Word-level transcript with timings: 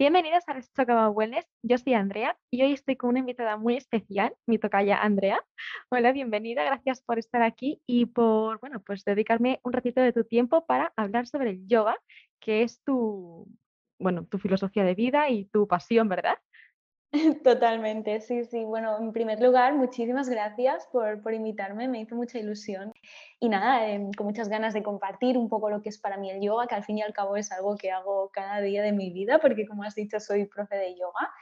Bienvenidos 0.00 0.44
a 0.46 0.54
Restock 0.54 0.88
Wellness. 1.12 1.44
Yo 1.62 1.76
soy 1.76 1.92
Andrea 1.92 2.34
y 2.50 2.62
hoy 2.62 2.72
estoy 2.72 2.96
con 2.96 3.10
una 3.10 3.18
invitada 3.18 3.58
muy 3.58 3.76
especial, 3.76 4.34
mi 4.46 4.56
tocaya 4.56 4.96
Andrea. 5.02 5.44
Hola, 5.90 6.12
bienvenida, 6.12 6.64
gracias 6.64 7.02
por 7.02 7.18
estar 7.18 7.42
aquí 7.42 7.82
y 7.86 8.06
por, 8.06 8.60
bueno, 8.60 8.80
pues 8.80 9.04
dedicarme 9.04 9.60
un 9.62 9.74
ratito 9.74 10.00
de 10.00 10.14
tu 10.14 10.24
tiempo 10.24 10.64
para 10.64 10.94
hablar 10.96 11.26
sobre 11.26 11.50
el 11.50 11.68
yoga, 11.68 11.98
que 12.40 12.62
es 12.62 12.82
tu, 12.82 13.46
bueno, 13.98 14.24
tu 14.24 14.38
filosofía 14.38 14.84
de 14.84 14.94
vida 14.94 15.28
y 15.28 15.44
tu 15.44 15.68
pasión, 15.68 16.08
¿verdad? 16.08 16.38
Totalmente, 17.42 18.20
sí, 18.20 18.44
sí. 18.44 18.64
Bueno, 18.64 18.96
en 18.98 19.12
primer 19.12 19.40
lugar, 19.40 19.74
muchísimas 19.74 20.28
gracias 20.28 20.86
por, 20.92 21.20
por 21.22 21.34
invitarme, 21.34 21.88
me 21.88 22.00
hizo 22.00 22.14
mucha 22.14 22.38
ilusión. 22.38 22.92
Y 23.40 23.48
nada, 23.48 23.88
em, 23.88 24.12
con 24.12 24.26
muchas 24.26 24.48
ganas 24.48 24.74
de 24.74 24.82
compartir 24.84 25.36
un 25.36 25.48
poco 25.48 25.70
lo 25.70 25.82
que 25.82 25.88
es 25.88 25.98
para 25.98 26.18
mí 26.18 26.30
el 26.30 26.40
yoga, 26.40 26.68
que 26.68 26.76
al 26.76 26.84
fin 26.84 26.98
y 26.98 27.02
al 27.02 27.12
cabo 27.12 27.36
es 27.36 27.50
algo 27.50 27.76
que 27.76 27.90
hago 27.90 28.30
cada 28.32 28.60
día 28.60 28.82
de 28.82 28.92
mi 28.92 29.10
vida, 29.12 29.40
porque 29.40 29.66
como 29.66 29.82
has 29.82 29.96
dicho, 29.96 30.20
soy 30.20 30.44
profe 30.46 30.76
de 30.76 30.94
yoga. 30.94 31.32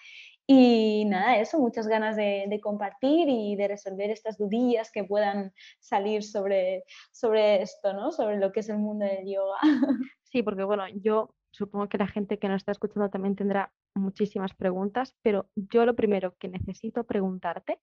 Y 0.46 1.04
nada, 1.04 1.36
eso, 1.38 1.59
muchas 1.59 1.87
ganas 1.87 2.16
de, 2.16 2.59
compartir 2.62 3.28
y 3.28 3.54
de 3.54 3.68
resolver 3.68 4.10
estas 4.10 4.38
dudillas 4.38 4.90
que 4.90 5.04
puedan 5.04 5.52
salir 5.80 6.23
sobre, 6.23 6.84
sobre 7.12 7.60
esto, 7.60 7.92
¿no? 7.92 8.12
Sobre 8.12 8.38
lo 8.38 8.52
que 8.52 8.60
es 8.60 8.70
el 8.70 8.78
mundo 8.78 9.04
del 9.04 9.26
yoga. 9.26 9.59
Sí, 10.30 10.42
porque 10.42 10.62
bueno, 10.62 10.84
yo 11.02 11.34
supongo 11.58 11.88
que 11.88 11.98
la 11.98 12.06
gente 12.06 12.38
que 12.38 12.48
nos 12.48 12.58
está 12.58 12.72
escuchando 12.72 13.10
también 13.10 13.36
tendrá 13.36 13.72
muchísimas 13.94 14.54
preguntas, 14.54 15.16
pero 15.22 15.50
yo 15.54 15.84
lo 15.84 15.94
primero 15.94 16.34
que 16.38 16.48
necesito 16.48 17.04
preguntarte 17.04 17.80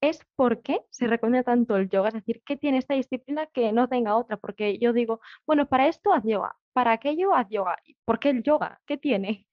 es 0.00 0.20
por 0.36 0.60
qué 0.62 0.82
se 0.90 1.06
recomienda 1.06 1.42
tanto 1.42 1.76
el 1.76 1.88
yoga, 1.88 2.08
es 2.08 2.14
decir, 2.14 2.42
¿qué 2.44 2.56
tiene 2.56 2.78
esta 2.78 2.94
disciplina 2.94 3.46
que 3.46 3.72
no 3.72 3.88
tenga 3.88 4.16
otra? 4.16 4.36
Porque 4.36 4.78
yo 4.78 4.92
digo, 4.92 5.20
bueno, 5.46 5.66
para 5.66 5.88
esto 5.88 6.12
haz 6.12 6.22
yoga, 6.24 6.54
para 6.72 6.92
aquello 6.92 7.34
haz 7.34 7.48
yoga, 7.48 7.76
¿por 8.04 8.18
qué 8.18 8.30
el 8.30 8.42
yoga? 8.42 8.80
¿Qué 8.86 8.98
tiene? 8.98 9.46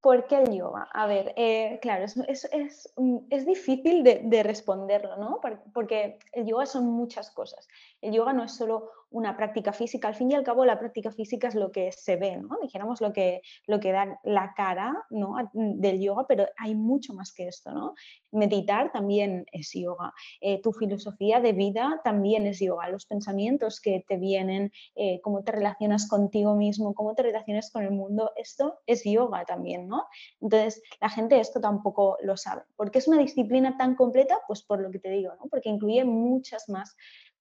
¿Por 0.00 0.28
qué 0.28 0.36
el 0.42 0.56
yoga? 0.56 0.88
A 0.92 1.08
ver, 1.08 1.34
eh, 1.36 1.80
claro, 1.82 2.04
es, 2.04 2.16
es, 2.52 2.92
mm, 2.96 3.18
es, 3.30 3.44
difícil 3.44 4.04
de, 4.04 4.20
de, 4.22 4.42
responderlo, 4.44 5.16
¿no? 5.16 5.40
Porque 5.74 6.20
el 6.32 6.46
yoga 6.46 6.66
son 6.66 6.86
muchas 6.86 7.32
cosas. 7.32 7.66
El 8.00 8.12
yoga 8.12 8.32
no 8.32 8.44
es 8.44 8.52
solo 8.52 8.92
una 9.10 9.36
práctica 9.36 9.72
física. 9.72 10.08
Al 10.08 10.14
fin 10.14 10.30
y 10.30 10.34
al 10.34 10.44
cabo, 10.44 10.64
la 10.64 10.78
práctica 10.78 11.10
física 11.10 11.48
es 11.48 11.54
lo 11.54 11.72
que 11.72 11.92
se 11.92 12.16
ve, 12.16 12.36
¿no? 12.36 12.58
Dijéramos 12.62 13.00
lo 13.00 13.12
que, 13.12 13.42
lo 13.66 13.80
que 13.80 13.92
da 13.92 14.20
la 14.24 14.52
cara 14.54 14.94
¿no? 15.10 15.36
del 15.52 16.00
yoga, 16.00 16.26
pero 16.26 16.46
hay 16.56 16.74
mucho 16.74 17.14
más 17.14 17.32
que 17.32 17.48
esto, 17.48 17.72
¿no? 17.72 17.94
Meditar 18.32 18.92
también 18.92 19.46
es 19.52 19.72
yoga. 19.72 20.12
Eh, 20.40 20.60
tu 20.60 20.72
filosofía 20.72 21.40
de 21.40 21.52
vida 21.52 22.00
también 22.04 22.46
es 22.46 22.60
yoga. 22.60 22.88
Los 22.90 23.06
pensamientos 23.06 23.80
que 23.80 24.04
te 24.06 24.16
vienen, 24.16 24.72
eh, 24.94 25.20
cómo 25.22 25.42
te 25.42 25.52
relacionas 25.52 26.08
contigo 26.08 26.54
mismo, 26.54 26.94
cómo 26.94 27.14
te 27.14 27.22
relacionas 27.22 27.70
con 27.70 27.84
el 27.84 27.90
mundo, 27.90 28.32
esto 28.36 28.80
es 28.86 29.04
yoga 29.04 29.44
también, 29.44 29.88
¿no? 29.88 30.06
Entonces, 30.40 30.82
la 31.00 31.08
gente 31.08 31.40
esto 31.40 31.60
tampoco 31.60 32.18
lo 32.22 32.36
sabe. 32.36 32.62
¿Por 32.76 32.90
qué 32.90 32.98
es 32.98 33.08
una 33.08 33.18
disciplina 33.18 33.76
tan 33.76 33.94
completa? 33.94 34.38
Pues 34.46 34.62
por 34.62 34.80
lo 34.80 34.90
que 34.90 34.98
te 34.98 35.10
digo, 35.10 35.32
¿no? 35.36 35.48
Porque 35.48 35.70
incluye 35.70 36.04
muchas 36.04 36.68
más 36.68 36.96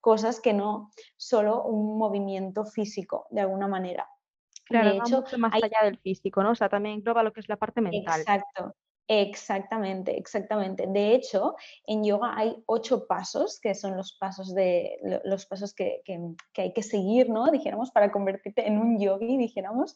cosas 0.07 0.39
que 0.39 0.53
no 0.53 0.89
solo 1.17 1.63
un 1.63 1.97
movimiento 1.97 2.63
físico, 2.63 3.27
de 3.29 3.41
alguna 3.41 3.67
manera. 3.67 4.07
Claro, 4.63 4.91
de 4.91 4.97
hecho, 4.99 5.25
más 5.37 5.53
allá 5.53 5.79
del 5.83 5.97
físico, 5.97 6.41
¿no? 6.43 6.51
O 6.51 6.55
sea, 6.55 6.69
también 6.69 6.95
engloba 6.95 7.23
lo 7.23 7.33
que 7.33 7.41
es 7.41 7.49
la 7.49 7.57
parte 7.57 7.81
mental. 7.81 8.21
Exacto, 8.21 8.73
Exactamente, 9.09 10.17
exactamente. 10.17 10.87
De 10.87 11.13
hecho, 11.13 11.55
en 11.85 12.05
yoga 12.05 12.37
hay 12.37 12.55
ocho 12.67 13.05
pasos, 13.05 13.59
que 13.61 13.75
son 13.75 13.97
los 13.97 14.17
pasos, 14.17 14.55
de, 14.55 14.97
los 15.25 15.45
pasos 15.45 15.73
que, 15.73 16.01
hay 16.55 16.73
que 16.73 16.83
seguir, 16.83 17.29
¿no? 17.29 17.51
Dijéramos, 17.51 17.91
para 17.91 18.09
convertirte 18.09 18.65
en 18.65 18.77
un 18.77 19.01
yogi, 19.01 19.37
dijéramos. 19.37 19.93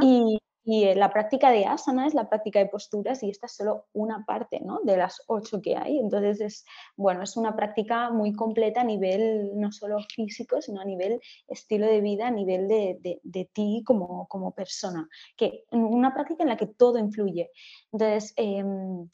Y, 0.00 0.38
y 0.70 0.84
eh, 0.84 0.94
la 0.94 1.10
práctica 1.10 1.50
de 1.50 1.64
asana 1.64 2.06
es 2.06 2.12
la 2.12 2.28
práctica 2.28 2.58
de 2.58 2.66
posturas 2.66 3.22
y 3.22 3.30
esta 3.30 3.46
es 3.46 3.56
solo 3.56 3.86
una 3.94 4.26
parte 4.26 4.60
¿no? 4.60 4.80
de 4.84 4.98
las 4.98 5.22
ocho 5.26 5.62
que 5.62 5.78
hay. 5.78 5.98
Entonces, 5.98 6.42
es, 6.42 6.66
bueno, 6.94 7.22
es 7.22 7.38
una 7.38 7.56
práctica 7.56 8.10
muy 8.10 8.34
completa 8.34 8.82
a 8.82 8.84
nivel 8.84 9.52
no 9.58 9.72
solo 9.72 9.96
físico, 10.14 10.60
sino 10.60 10.82
a 10.82 10.84
nivel 10.84 11.22
estilo 11.46 11.86
de 11.86 12.02
vida, 12.02 12.26
a 12.26 12.30
nivel 12.30 12.68
de, 12.68 12.98
de, 13.00 13.50
ti 13.50 13.82
como, 13.86 14.28
como, 14.28 14.50
persona. 14.50 15.08
Que 15.38 15.64
una 15.70 16.12
práctica 16.12 16.42
en 16.42 16.50
la 16.50 16.58
que 16.58 16.66
todo 16.66 16.98
influye. 16.98 17.50
Entonces, 17.90 18.34
em, 18.36 19.08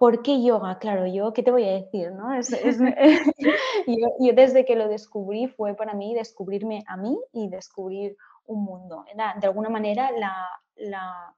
¿Por 0.00 0.22
qué 0.22 0.42
yoga? 0.42 0.78
Claro, 0.78 1.06
yo, 1.06 1.34
¿qué 1.34 1.42
te 1.42 1.50
voy 1.50 1.64
a 1.64 1.72
decir? 1.72 2.10
¿no? 2.12 2.32
Es, 2.32 2.48
yo, 3.86 4.32
desde 4.32 4.64
que 4.64 4.74
lo 4.74 4.88
descubrí 4.88 5.46
fue 5.48 5.74
para 5.74 5.92
mí 5.92 6.14
descubrirme 6.14 6.84
a 6.86 6.96
mí 6.96 7.18
y 7.34 7.50
descubrir 7.50 8.16
un 8.46 8.64
mundo. 8.64 9.04
de 9.14 9.46
alguna 9.46 9.68
manera, 9.68 10.10
la, 10.10 11.34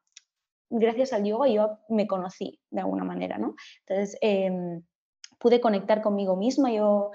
gracias 0.70 1.12
al 1.12 1.24
yoga 1.24 1.48
yo 1.48 1.78
me 1.88 2.06
conocí 2.06 2.60
de 2.70 2.80
alguna 2.80 3.04
manera, 3.04 3.38
¿no? 3.38 3.54
Entonces, 3.86 4.16
em, 4.20 4.82
pude 5.38 5.60
conectar 5.60 6.02
conmigo 6.02 6.36
misma, 6.36 6.72
yo 6.72 7.10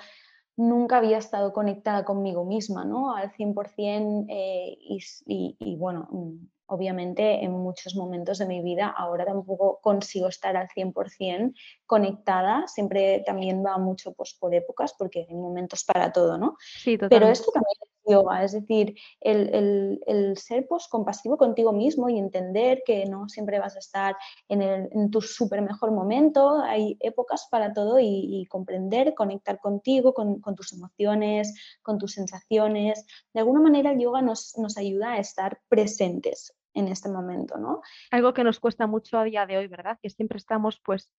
nunca 0.58 0.98
había 0.98 1.20
estado 1.20 1.54
conectada 1.54 2.04
conmigo 2.04 2.44
misma, 2.44 2.84
¿no? 2.84 3.16
Al 3.16 3.32
100% 3.32 4.26
eh, 4.30 4.78
y, 4.80 5.76
bueno, 5.78 6.08
mm, 6.12 6.48
obviamente 6.66 7.44
en 7.44 7.52
muchos 7.52 7.96
momentos 7.96 8.40
de 8.40 8.46
mi 8.46 8.62
vida 8.62 8.88
ahora 8.88 9.26
tampoco 9.26 9.80
consigo 9.82 10.28
estar 10.28 10.58
al 10.58 10.68
100% 10.68 11.54
conectada, 11.86 12.68
siempre 12.68 13.24
también 13.26 13.64
va 13.64 13.78
mucho 13.78 14.14
pues, 14.14 14.36
por 14.38 14.54
épocas 14.54 14.94
porque 14.98 15.26
hay 15.30 15.36
momentos 15.36 15.86
para 15.86 16.12
todo, 16.12 16.38
¿no? 16.38 16.58
Sí, 16.60 16.98
Pero 16.98 17.28
esto 17.28 17.52
también 17.52 17.76
yoga, 18.08 18.44
es 18.44 18.54
decir, 18.54 18.96
el, 19.22 20.34
ser 20.36 20.68
pues, 20.68 20.88
compasivo 20.88 21.38
contigo 21.38 21.74
mismo 21.74 22.10
y 22.10 22.18
entender 22.18 22.82
que 22.86 23.06
no 23.06 23.28
siempre 23.30 23.60
vas 23.60 23.76
a 23.76 23.80
estar 23.80 24.16
en, 24.48 25.12
tu 25.12 25.22
súper 25.22 25.62
mejor 25.62 25.92
momento, 25.92 26.62
hay 26.62 26.98
épocas 27.00 27.48
para 27.50 27.74
todo 27.74 28.00
y, 28.00 28.46
comprender, 28.50 29.14
conectar 29.14 29.60
contigo, 29.60 30.14
con, 30.14 30.42
tus 30.56 30.74
emociones, 30.74 31.54
con 31.82 31.98
tus 31.98 32.14
sensaciones. 32.14 33.06
De 33.34 33.40
alguna 33.40 33.62
manera 33.62 33.92
el 33.92 34.00
yoga 34.00 34.22
nos, 34.22 34.58
nos 34.58 34.78
ayuda 34.78 35.14
a 35.14 35.20
estar 35.20 35.60
presentes 35.70 36.54
en 36.78 36.88
este 36.88 37.10
momento, 37.10 37.58
¿no? 37.58 37.82
Algo 38.12 38.34
que 38.34 38.44
nos 38.44 38.60
cuesta 38.60 38.86
mucho 38.86 39.18
a 39.18 39.24
día 39.24 39.46
de 39.46 39.58
hoy, 39.58 39.68
¿verdad? 39.68 39.98
Que 40.02 40.10
siempre 40.10 40.38
estamos 40.38 40.80
pues 40.84 41.12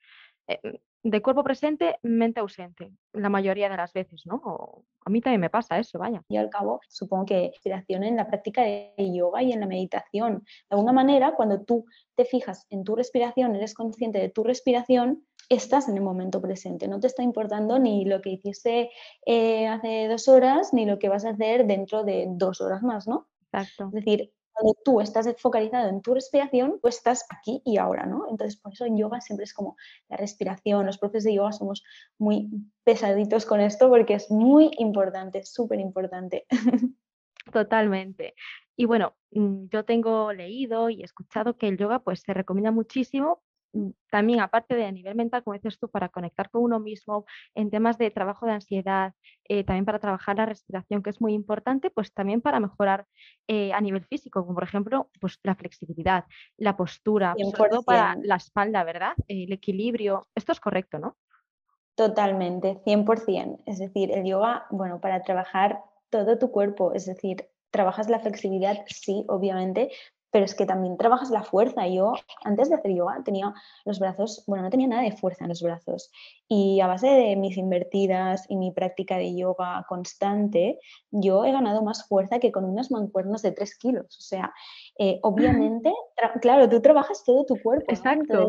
de 1.02 1.22
cuerpo 1.22 1.44
presente, 1.44 1.98
mente 2.02 2.40
ausente, 2.40 2.90
la 3.12 3.28
mayoría 3.28 3.68
de 3.68 3.76
las 3.76 3.92
veces, 3.92 4.22
¿no? 4.26 4.84
a 5.04 5.10
mí 5.10 5.20
también 5.20 5.40
me 5.40 5.50
pasa 5.50 5.78
eso, 5.78 5.98
vaya. 5.98 6.22
Y 6.28 6.36
al 6.36 6.50
cabo, 6.50 6.80
supongo 6.88 7.24
que 7.24 7.44
inspiración 7.44 8.04
en 8.04 8.16
la 8.16 8.26
práctica 8.26 8.62
de 8.62 8.92
yoga 8.98 9.42
y 9.42 9.52
en 9.52 9.60
la 9.60 9.66
meditación. 9.66 10.44
De 10.68 10.76
alguna 10.76 10.92
manera, 10.92 11.34
cuando 11.34 11.62
tú 11.62 11.86
te 12.14 12.24
fijas 12.24 12.66
en 12.68 12.84
tu 12.84 12.94
respiración, 12.94 13.56
eres 13.56 13.72
consciente 13.74 14.18
de 14.18 14.28
tu 14.28 14.44
respiración, 14.44 15.24
estás 15.48 15.88
en 15.88 15.96
el 15.96 16.02
momento 16.02 16.42
presente, 16.42 16.88
no 16.88 17.00
te 17.00 17.06
está 17.06 17.22
importando 17.22 17.78
ni 17.78 18.04
lo 18.04 18.20
que 18.20 18.30
hiciste 18.30 18.90
eh, 19.24 19.66
hace 19.66 20.08
dos 20.08 20.28
horas, 20.28 20.74
ni 20.74 20.84
lo 20.84 20.98
que 20.98 21.08
vas 21.08 21.24
a 21.24 21.30
hacer 21.30 21.66
dentro 21.66 22.04
de 22.04 22.26
dos 22.28 22.60
horas 22.60 22.82
más, 22.82 23.08
¿no? 23.08 23.28
Exacto. 23.50 23.86
Es 23.86 24.04
decir, 24.04 24.32
cuando 24.58 24.76
tú 24.84 25.00
estás 25.00 25.32
focalizado 25.38 25.88
en 25.88 26.02
tu 26.02 26.14
respiración, 26.14 26.80
tú 26.80 26.88
estás 26.88 27.24
aquí 27.30 27.62
y 27.64 27.78
ahora, 27.78 28.06
¿no? 28.06 28.26
Entonces, 28.28 28.56
por 28.56 28.72
eso 28.72 28.84
en 28.84 28.96
yoga 28.96 29.20
siempre 29.20 29.44
es 29.44 29.54
como 29.54 29.76
la 30.08 30.16
respiración, 30.16 30.86
los 30.86 30.98
profes 30.98 31.24
de 31.24 31.34
yoga 31.34 31.52
somos 31.52 31.84
muy 32.18 32.50
pesaditos 32.82 33.46
con 33.46 33.60
esto 33.60 33.88
porque 33.88 34.14
es 34.14 34.30
muy 34.30 34.70
importante, 34.78 35.44
súper 35.44 35.78
importante. 35.80 36.46
Totalmente. 37.52 38.34
Y 38.76 38.84
bueno, 38.84 39.16
mm, 39.30 39.66
yo 39.70 39.84
tengo 39.84 40.32
leído 40.32 40.90
y 40.90 41.02
escuchado 41.02 41.56
que 41.56 41.68
el 41.68 41.78
yoga 41.78 42.00
pues 42.00 42.20
se 42.20 42.34
recomienda 42.34 42.70
muchísimo 42.70 43.42
también, 44.10 44.40
aparte 44.40 44.74
de 44.74 44.84
a 44.84 44.92
nivel 44.92 45.14
mental, 45.14 45.42
como 45.42 45.54
dices 45.54 45.78
tú, 45.78 45.88
para 45.88 46.08
conectar 46.08 46.50
con 46.50 46.62
uno 46.62 46.80
mismo, 46.80 47.26
en 47.54 47.70
temas 47.70 47.98
de 47.98 48.10
trabajo 48.10 48.46
de 48.46 48.52
ansiedad, 48.52 49.12
eh, 49.44 49.64
también 49.64 49.84
para 49.84 49.98
trabajar 49.98 50.36
la 50.36 50.46
respiración, 50.46 51.02
que 51.02 51.10
es 51.10 51.20
muy 51.20 51.34
importante, 51.34 51.90
pues 51.90 52.12
también 52.12 52.40
para 52.40 52.60
mejorar 52.60 53.06
eh, 53.46 53.72
a 53.72 53.80
nivel 53.80 54.04
físico, 54.04 54.42
como 54.42 54.54
por 54.54 54.64
ejemplo, 54.64 55.10
pues 55.20 55.38
la 55.42 55.54
flexibilidad, 55.54 56.24
la 56.56 56.76
postura, 56.76 57.34
sobre 57.54 57.70
todo 57.70 57.82
para 57.82 58.16
la 58.22 58.36
espalda, 58.36 58.84
¿verdad? 58.84 59.12
El 59.26 59.52
equilibrio. 59.52 60.26
Esto 60.34 60.52
es 60.52 60.60
correcto, 60.60 60.98
¿no? 60.98 61.16
Totalmente, 61.94 62.80
100%. 62.84 63.62
Es 63.66 63.78
decir, 63.78 64.12
el 64.12 64.24
yoga, 64.24 64.66
bueno, 64.70 65.00
para 65.00 65.22
trabajar 65.22 65.82
todo 66.10 66.38
tu 66.38 66.50
cuerpo, 66.50 66.92
es 66.94 67.06
decir, 67.06 67.48
trabajas 67.70 68.08
la 68.08 68.20
flexibilidad, 68.20 68.84
sí, 68.86 69.24
obviamente, 69.28 69.90
pero 70.30 70.44
es 70.44 70.54
que 70.54 70.66
también 70.66 70.96
trabajas 70.96 71.30
la 71.30 71.42
fuerza. 71.42 71.86
Yo, 71.88 72.12
antes 72.44 72.68
de 72.68 72.76
hacer 72.76 72.94
yoga, 72.94 73.22
tenía 73.24 73.54
los 73.84 73.98
brazos, 73.98 74.44
bueno, 74.46 74.64
no 74.64 74.70
tenía 74.70 74.88
nada 74.88 75.02
de 75.02 75.12
fuerza 75.12 75.44
en 75.44 75.48
los 75.48 75.62
brazos. 75.62 76.10
Y 76.48 76.80
a 76.80 76.86
base 76.86 77.06
de 77.06 77.36
mis 77.36 77.56
invertidas 77.56 78.44
y 78.48 78.56
mi 78.56 78.70
práctica 78.72 79.16
de 79.16 79.34
yoga 79.34 79.84
constante, 79.88 80.78
yo 81.10 81.44
he 81.44 81.52
ganado 81.52 81.82
más 81.82 82.06
fuerza 82.06 82.38
que 82.38 82.52
con 82.52 82.64
unas 82.64 82.90
mancuernas 82.90 83.42
de 83.42 83.52
3 83.52 83.78
kilos. 83.78 84.16
O 84.18 84.22
sea, 84.22 84.52
eh, 84.98 85.18
obviamente, 85.22 85.92
claro, 86.40 86.68
tú 86.68 86.80
trabajas 86.80 87.24
todo 87.24 87.44
tu 87.44 87.56
cuerpo. 87.62 87.86
Exacto. 87.88 88.48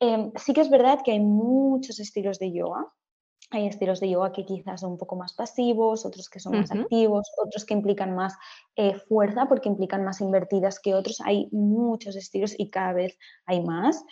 Em, 0.00 0.32
sí 0.36 0.54
que 0.54 0.62
es 0.62 0.70
verdad 0.70 1.00
que 1.04 1.12
hay 1.12 1.20
muchos 1.20 2.00
estilos 2.00 2.38
de 2.38 2.50
yoga 2.50 2.86
Hay 3.50 3.66
estilos 3.66 4.00
de 4.00 4.10
yoga 4.10 4.32
que 4.32 4.44
quizás 4.44 4.80
son 4.80 4.92
un 4.92 4.98
poco 4.98 5.14
más 5.16 5.32
pasivos, 5.32 6.04
otros 6.04 6.28
que 6.28 6.40
son 6.40 6.58
más 6.58 6.70
activos, 6.72 7.30
otros 7.38 7.64
que 7.64 7.74
implican 7.74 8.14
más 8.14 8.34
eh, 8.74 8.94
fuerza 9.08 9.46
porque 9.46 9.68
implican 9.68 10.04
más 10.04 10.20
invertidas 10.20 10.80
que 10.80 10.94
otros. 10.94 11.20
Hay 11.24 11.48
muchos 11.52 12.16
estilos 12.16 12.58
y 12.58 12.70
cada 12.70 12.92
vez 12.92 13.16
hay 13.44 13.62
más, 13.62 14.04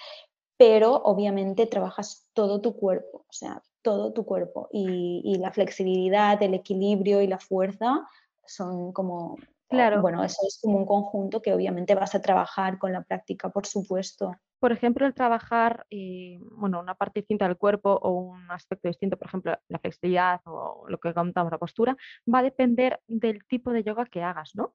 pero 0.57 0.95
obviamente 1.03 1.67
trabajas 1.67 2.29
todo 2.33 2.61
tu 2.61 2.77
cuerpo, 2.77 3.27
o 3.29 3.33
sea, 3.33 3.61
todo 3.83 4.13
tu 4.13 4.25
cuerpo 4.25 4.69
y, 4.73 5.37
la 5.39 5.53
flexibilidad, 5.53 6.41
el 6.43 6.55
equilibrio 6.55 7.21
y 7.21 7.27
la 7.27 7.39
fuerza 7.39 8.07
son 8.47 8.93
como 8.93 9.37
Claro. 9.69 10.03
Bueno, 10.03 10.23
eso 10.23 10.47
es 10.47 10.61
como 10.63 10.79
un 10.79 10.87
conjunto 10.87 11.43
que 11.43 11.53
obviamente 11.53 11.95
vas 11.97 12.15
a 12.15 12.21
trabajar 12.21 12.79
con 12.79 12.93
la 12.93 13.03
práctica, 13.03 13.49
por 13.49 13.67
supuesto 13.67 14.37
por 14.65 14.73
ejemplo, 14.73 15.07
el 15.07 15.13
trabajar, 15.13 15.85
eh, 15.91 16.39
bueno, 16.41 16.81
una 16.81 16.95
parte 16.95 17.21
distinta 17.21 17.47
del 17.47 17.59
cuerpo 17.59 17.99
o 18.01 18.13
un 18.13 18.51
aspecto 18.51 18.89
distinto, 18.89 19.19
por 19.19 19.27
ejemplo, 19.27 19.55
la 19.69 19.79
flexibilidad 19.79 20.41
o 20.47 20.87
lo 20.89 20.97
que 20.97 21.13
contamos, 21.13 21.53
la 21.53 21.59
postura, 21.59 21.95
va 22.27 22.39
a 22.39 22.43
depender 22.43 22.99
del 23.07 23.45
tipo 23.45 23.73
de 23.73 23.85
yoga 23.85 24.07
que 24.07 24.23
hagas, 24.23 24.53
¿no? 24.55 24.73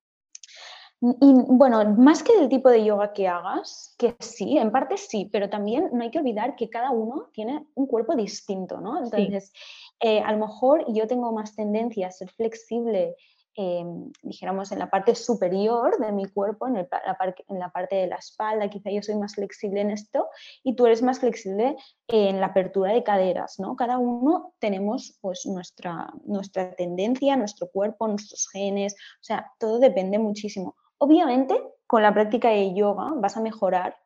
Y 1.01 1.33
bueno, 1.47 1.83
más 1.95 2.21
que 2.21 2.37
del 2.37 2.49
tipo 2.49 2.69
de 2.69 2.85
yoga 2.85 3.13
que 3.13 3.27
hagas, 3.27 3.95
que 3.97 4.15
sí, 4.19 4.59
en 4.59 4.71
parte 4.71 4.95
sí, 4.95 5.27
pero 5.31 5.49
también 5.49 5.89
no 5.91 6.03
hay 6.03 6.11
que 6.11 6.19
olvidar 6.19 6.55
que 6.55 6.69
cada 6.69 6.91
uno 6.91 7.31
tiene 7.33 7.65
un 7.73 7.87
cuerpo 7.87 8.15
distinto, 8.15 8.79
¿no? 8.79 9.03
Entonces, 9.03 9.51
eh, 9.99 10.19
a 10.19 10.31
lo 10.33 10.37
mejor 10.37 10.85
yo 10.93 11.07
tengo 11.07 11.31
más 11.31 11.55
tendencia 11.55 12.09
a 12.09 12.11
ser 12.11 12.29
flexible 12.29 13.15
Em, 13.55 14.11
dijéramos, 14.21 14.71
en 14.71 14.79
la 14.79 14.89
parte 14.89 15.15
superior 15.15 15.97
de 15.99 16.11
mi 16.11 16.25
cuerpo, 16.27 16.67
en, 16.67 16.75
la 16.75 17.69
parte 17.71 17.95
de 17.95 18.07
la 18.07 18.15
espalda, 18.15 18.69
quizá 18.69 18.89
yo 18.91 19.01
soy 19.01 19.15
más 19.15 19.35
flexible 19.35 19.81
en 19.81 19.91
esto 19.91 20.29
y 20.63 20.75
tú 20.75 20.85
eres 20.85 21.01
más 21.01 21.19
flexible 21.19 21.75
en 22.07 22.39
la 22.39 22.47
apertura 22.47 22.93
de 22.93 23.03
caderas, 23.03 23.59
¿no? 23.59 23.75
Cada 23.75 23.97
uno 23.97 24.53
tenemos 24.59 25.17
pues 25.19 25.45
nuestra, 25.45 26.07
nuestra 26.25 26.73
tendencia, 26.75 27.35
nuestro 27.35 27.69
cuerpo, 27.69 28.07
nuestros 28.07 28.47
genes, 28.49 28.93
o 28.93 29.23
sea, 29.23 29.51
todo 29.59 29.79
depende 29.79 30.19
muchísimo. 30.19 30.75
Obviamente, 30.97 31.61
con 31.87 32.03
la 32.03 32.13
práctica 32.13 32.49
de 32.49 32.73
yoga 32.73 33.13
vas 33.15 33.35
a 33.35 33.41
mejorar 33.41 33.97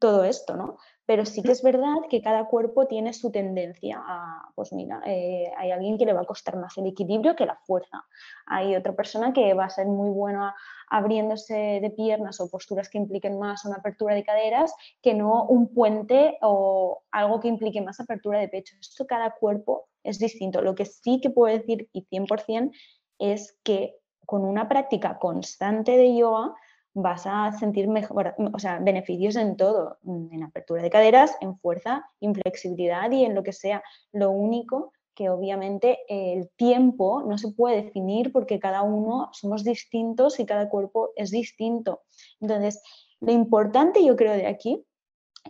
todo 0.00 0.24
esto, 0.24 0.56
¿no? 0.56 0.78
Pero 1.06 1.26
sí 1.26 1.42
que 1.42 1.52
es 1.52 1.62
verdad 1.62 1.96
que 2.08 2.22
cada 2.22 2.46
cuerpo 2.46 2.86
tiene 2.86 3.12
su 3.12 3.30
tendencia 3.30 4.00
a, 4.00 4.50
pues 4.54 4.72
mira, 4.72 5.02
eh, 5.04 5.52
hay 5.56 5.70
alguien 5.70 5.98
que 5.98 6.06
le 6.06 6.12
va 6.12 6.22
a 6.22 6.24
costar 6.24 6.56
más 6.56 6.76
el 6.78 6.86
equilibrio 6.86 7.36
que 7.36 7.46
la 7.46 7.56
fuerza. 7.66 8.04
Hay 8.46 8.74
otra 8.76 8.94
persona 8.94 9.32
que 9.32 9.52
va 9.54 9.64
a 9.64 9.70
ser 9.70 9.86
muy 9.86 10.10
buena 10.10 10.54
abriéndose 10.88 11.80
de 11.82 11.90
piernas 11.90 12.40
o 12.40 12.50
posturas 12.50 12.88
que 12.88 12.98
impliquen 12.98 13.38
más 13.38 13.64
una 13.64 13.76
apertura 13.76 14.14
de 14.14 14.24
caderas 14.24 14.72
que 15.02 15.14
no 15.14 15.44
un 15.44 15.74
puente 15.74 16.38
o 16.42 17.02
algo 17.10 17.40
que 17.40 17.48
implique 17.48 17.80
más 17.80 18.00
apertura 18.00 18.38
de 18.38 18.48
pecho. 18.48 18.76
Esto 18.80 19.06
cada 19.06 19.32
cuerpo 19.32 19.88
es 20.02 20.18
distinto. 20.18 20.62
Lo 20.62 20.74
que 20.74 20.86
sí 20.86 21.20
que 21.20 21.30
puedo 21.30 21.54
decir 21.54 21.88
y 21.92 22.06
100% 22.06 22.72
es 23.18 23.58
que 23.62 23.96
con 24.26 24.44
una 24.44 24.68
práctica 24.68 25.18
constante 25.18 25.96
de 25.96 26.16
yoga 26.16 26.54
vas 26.94 27.26
a 27.26 27.52
sentir 27.52 27.88
mejor, 27.88 28.34
o 28.52 28.58
sea, 28.58 28.78
beneficios 28.78 29.36
en 29.36 29.56
todo, 29.56 29.98
en 30.04 30.42
apertura 30.42 30.82
de 30.82 30.90
caderas, 30.90 31.36
en 31.40 31.56
fuerza, 31.58 32.04
en 32.20 32.34
flexibilidad 32.34 33.10
y 33.10 33.24
en 33.24 33.34
lo 33.34 33.42
que 33.42 33.52
sea. 33.52 33.82
Lo 34.12 34.30
único 34.30 34.92
que 35.14 35.28
obviamente 35.28 35.98
el 36.08 36.50
tiempo 36.56 37.22
no 37.22 37.38
se 37.38 37.52
puede 37.52 37.82
definir 37.82 38.32
porque 38.32 38.58
cada 38.58 38.82
uno 38.82 39.28
somos 39.32 39.64
distintos 39.64 40.40
y 40.40 40.46
cada 40.46 40.68
cuerpo 40.68 41.10
es 41.16 41.30
distinto. 41.30 42.02
Entonces, 42.40 42.82
lo 43.20 43.32
importante 43.32 44.04
yo 44.04 44.16
creo 44.16 44.32
de 44.32 44.46
aquí 44.46 44.84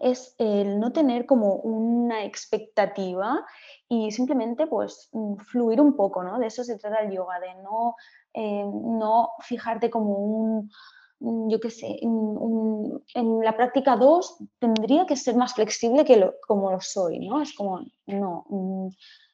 es 0.00 0.34
el 0.38 0.78
no 0.78 0.92
tener 0.92 1.26
como 1.26 1.56
una 1.56 2.24
expectativa 2.24 3.44
y 3.88 4.10
simplemente 4.12 4.66
pues 4.66 5.08
mm, 5.12 5.36
fluir 5.36 5.80
un 5.80 5.96
poco, 5.96 6.22
¿no? 6.22 6.38
De 6.38 6.46
eso 6.46 6.64
se 6.64 6.78
trata 6.78 7.00
el 7.00 7.12
yoga, 7.12 7.40
de 7.40 7.54
no, 7.62 7.96
eh, 8.34 8.64
no 8.64 9.30
fijarte 9.40 9.90
como 9.90 10.16
un 10.16 10.70
yo 11.20 11.60
qué 11.60 11.70
sé, 11.70 11.98
en, 12.00 13.40
la 13.42 13.56
práctica 13.56 13.96
2 13.96 14.38
tendría 14.58 15.06
que 15.06 15.16
ser 15.16 15.36
más 15.36 15.54
flexible 15.54 16.04
que 16.04 16.16
lo, 16.16 16.34
como 16.46 16.70
lo 16.70 16.80
soy, 16.80 17.18
¿no? 17.18 17.42
Es 17.42 17.52
como, 17.54 17.80
no, 18.06 18.46
mm, 18.48 18.88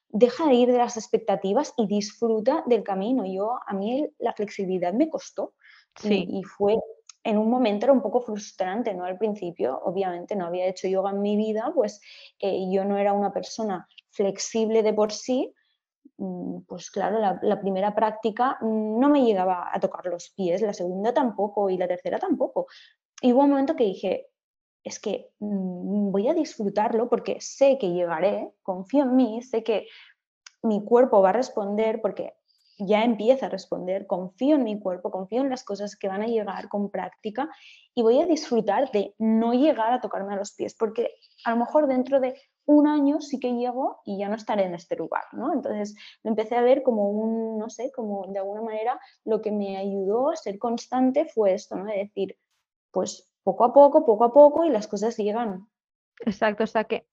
deja 0.09 0.47
de 0.47 0.53
ir 0.53 0.71
de 0.71 0.77
las 0.77 0.97
expectativas 0.97 1.73
y 1.77 1.87
disfruta 1.87 2.63
del 2.65 2.83
camino. 2.83 3.25
Yo, 3.25 3.57
a 3.65 3.73
mí 3.73 4.05
la 4.19 4.33
flexibilidad 4.33 4.93
me 4.93 5.09
costó 5.09 5.53
sí. 5.95 6.27
y, 6.29 6.43
fue, 6.43 6.75
en 7.23 7.37
un 7.37 7.49
momento 7.49 7.85
era 7.85 7.93
un 7.93 8.01
poco 8.01 8.21
frustrante, 8.21 8.93
¿no? 8.93 9.05
Al 9.05 9.17
principio, 9.17 9.79
obviamente, 9.83 10.35
no 10.35 10.45
había 10.45 10.67
hecho 10.67 10.87
yoga 10.89 11.11
en 11.11 11.21
mi 11.21 11.37
vida, 11.37 11.71
pues 11.73 12.01
eh, 12.39 12.69
yo 12.69 12.83
no 12.83 12.97
era 12.97 13.13
una 13.13 13.31
persona 13.31 13.87
flexible 14.11 14.83
de 14.83 14.93
por 14.93 15.13
sí, 15.13 15.53
Mm, 15.53 15.56
pues 16.67 16.89
claro, 16.89 17.19
la, 17.19 17.59
primera 17.59 17.93
práctica 17.93 18.57
no 18.61 19.09
me 19.09 19.23
llegaba 19.23 19.69
a 19.71 19.79
tocar 19.79 20.05
los 20.07 20.29
pies, 20.31 20.61
la 20.61 20.73
segunda 20.73 21.13
tampoco 21.13 21.69
y 21.69 21.77
la 21.77 21.87
tercera 21.87 22.17
tampoco. 22.17 22.67
Y 23.21 23.33
hubo 23.33 23.43
un 23.43 23.51
momento 23.51 23.75
que 23.75 23.83
dije, 23.83 24.27
es 24.83 24.99
que 24.99 25.31
mm, 25.39 26.11
voy 26.11 26.27
a 26.27 26.33
disfrutarlo 26.33 27.09
porque 27.09 27.39
sé 27.39 27.77
que 27.77 27.91
llegaré, 27.91 28.51
confío 28.63 29.03
en 29.03 29.15
mí, 29.15 29.41
sé 29.43 29.63
que 29.63 29.87
mi 30.63 30.83
cuerpo 30.83 31.21
va 31.21 31.29
a 31.29 31.33
responder 31.33 32.01
porque 32.01 32.33
ya 32.79 33.03
empieza 33.03 33.47
a 33.47 33.49
responder, 33.49 34.05
confío 34.05 34.55
en 34.55 34.63
mi 34.63 34.79
cuerpo, 34.79 35.11
confío 35.11 35.41
en 35.41 35.49
las 35.49 35.63
cosas 35.63 35.95
que 35.95 36.07
van 36.07 36.21
a 36.21 36.27
llegar 36.27 36.67
con 36.67 36.89
práctica 36.89 37.49
y 37.95 38.03
voy 38.03 38.21
a 38.21 38.25
disfrutar 38.25 38.91
de 38.91 39.15
no 39.17 39.53
llegar 39.53 39.93
a 39.93 40.01
tocarme 40.01 40.33
a 40.33 40.37
los 40.37 40.53
pies, 40.53 40.75
porque 40.75 41.15
a 41.43 41.51
lo 41.51 41.57
mejor 41.57 41.87
dentro 41.87 42.19
de 42.19 42.39
un 42.67 42.85
año 42.85 43.21
sí 43.21 43.39
que 43.39 43.53
llego 43.53 44.01
y 44.05 44.19
ya 44.19 44.29
no 44.29 44.35
estaré 44.35 44.65
en 44.65 44.75
este 44.75 44.95
lugar, 44.97 45.23
¿no? 45.31 45.53
Entonces 45.53 45.95
lo 46.23 46.29
empecé 46.29 46.55
a 46.55 46.61
ver 46.61 46.83
como 46.83 47.09
un, 47.09 47.57
no 47.57 47.69
sé, 47.69 47.91
como 47.91 48.27
de 48.27 48.39
alguna 48.39 48.61
manera 48.61 48.99
lo 49.23 49.41
que 49.41 49.51
me 49.51 49.77
ayudó 49.77 50.29
a 50.29 50.35
ser 50.35 50.59
constante 50.59 51.25
fue 51.25 51.53
esto, 51.53 51.77
¿no? 51.77 51.85
De 51.85 51.97
decir, 51.97 52.37
pues 52.91 53.31
poco 53.43 53.63
a 53.63 53.73
poco, 53.73 54.05
poco 54.05 54.25
a 54.25 54.33
poco 54.33 54.65
y 54.65 54.69
las 54.69 54.87
cosas 54.87 55.15
llegan. 55.17 55.69
Exacto, 56.19 56.65
o 56.65 56.67
sea 56.67 56.83
que 56.83 57.07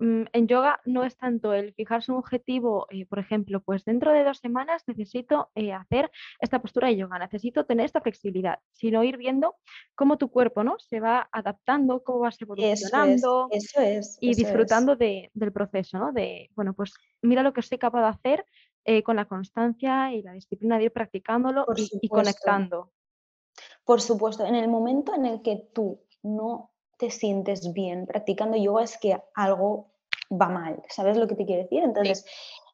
en 0.00 0.46
yoga 0.46 0.80
no 0.84 1.04
es 1.04 1.16
tanto 1.16 1.52
el 1.52 1.74
fijarse 1.74 2.12
un 2.12 2.18
objetivo, 2.18 2.86
eh, 2.90 3.06
por 3.06 3.18
ejemplo, 3.18 3.60
pues 3.60 3.84
dentro 3.84 4.12
de 4.12 4.22
dos 4.22 4.38
semanas 4.38 4.84
necesito 4.86 5.50
eh, 5.54 5.72
hacer 5.72 6.10
esta 6.40 6.60
postura 6.60 6.88
de 6.88 6.96
yoga, 6.96 7.18
necesito 7.18 7.66
tener 7.66 7.86
esta 7.86 8.00
flexibilidad, 8.00 8.60
sino 8.72 9.02
ir 9.02 9.16
viendo 9.16 9.56
cómo 9.94 10.16
tu 10.16 10.30
cuerpo 10.30 10.62
¿no? 10.62 10.76
se 10.78 11.00
va 11.00 11.28
adaptando, 11.32 12.02
cómo 12.04 12.20
vas 12.20 12.40
evolucionando 12.40 13.48
eso 13.50 13.80
es, 13.80 14.18
y 14.20 14.34
disfrutando 14.34 14.94
del 14.94 15.52
proceso, 15.52 15.98
¿no? 15.98 16.12
de, 16.12 16.50
bueno, 16.54 16.74
pues 16.74 16.92
mira 17.22 17.42
lo 17.42 17.52
que 17.52 17.62
soy 17.62 17.78
capaz 17.78 18.02
de 18.02 18.08
hacer 18.08 18.46
eh, 18.84 19.02
con 19.02 19.16
la 19.16 19.24
constancia 19.24 20.12
y 20.12 20.22
la 20.22 20.32
disciplina 20.32 20.78
de 20.78 20.84
ir 20.84 20.92
practicándolo 20.92 21.66
y 22.00 22.08
conectando. 22.08 22.92
Por 23.84 24.00
supuesto, 24.00 24.44
en 24.44 24.54
el 24.54 24.68
momento 24.68 25.14
en 25.14 25.26
el 25.26 25.42
que 25.42 25.68
tú 25.74 26.04
no 26.22 26.70
te 26.98 27.10
sientes 27.10 27.72
bien 27.72 28.06
practicando 28.06 28.56
yoga 28.56 28.84
es 28.84 28.98
que 28.98 29.16
algo 29.34 29.88
va 30.30 30.48
mal, 30.48 30.82
¿sabes 30.88 31.16
lo 31.16 31.26
que 31.26 31.34
te 31.34 31.46
quiero 31.46 31.62
decir? 31.62 31.82
Entonces, 31.82 32.24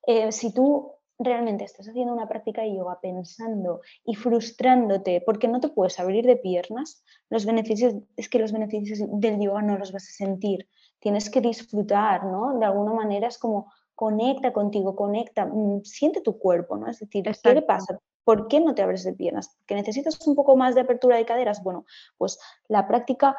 eh, 0.06 0.32
si 0.32 0.52
tú 0.52 0.92
realmente 1.18 1.64
estás 1.64 1.88
haciendo 1.88 2.12
una 2.12 2.28
práctica 2.28 2.62
de 2.62 2.74
yoga 2.74 2.98
pensando 3.00 3.80
y 4.04 4.14
frustrándote 4.14 5.22
porque 5.24 5.46
no 5.46 5.60
te 5.60 5.68
puedes 5.68 6.00
abrir 6.00 6.26
de 6.26 6.36
piernas, 6.36 7.04
los 7.30 7.46
beneficios, 7.46 7.94
es 8.16 8.28
que 8.28 8.38
los 8.38 8.52
beneficios 8.52 8.98
del 9.08 9.40
yoga 9.40 9.62
no 9.62 9.78
los 9.78 9.92
vas 9.92 10.08
a 10.08 10.12
sentir. 10.12 10.68
Tienes 10.98 11.30
que 11.30 11.40
disfrutar, 11.40 12.24
¿no? 12.24 12.58
De 12.58 12.64
alguna 12.64 12.92
manera 12.92 13.28
es 13.28 13.38
como 13.38 13.72
conecta 13.94 14.52
contigo, 14.52 14.96
conecta, 14.96 15.46
mm, 15.46 15.84
siente 15.84 16.20
tu 16.20 16.38
cuerpo, 16.38 16.76
¿no? 16.76 16.88
Es 16.88 16.98
decir, 16.98 17.24
¿qué 17.42 17.54
le 17.54 17.62
pasa? 17.62 18.00
¿Por 18.24 18.48
qué 18.48 18.58
no 18.58 18.74
te 18.74 18.82
abres 18.82 19.04
de 19.04 19.12
piernas? 19.12 19.56
¿Que 19.66 19.74
necesitas 19.74 20.18
un 20.26 20.34
poco 20.34 20.56
más 20.56 20.74
de 20.74 20.80
apertura 20.80 21.16
de 21.16 21.26
caderas? 21.26 21.62
Bueno, 21.62 21.84
pues 22.16 22.38
la 22.68 22.88
práctica 22.88 23.36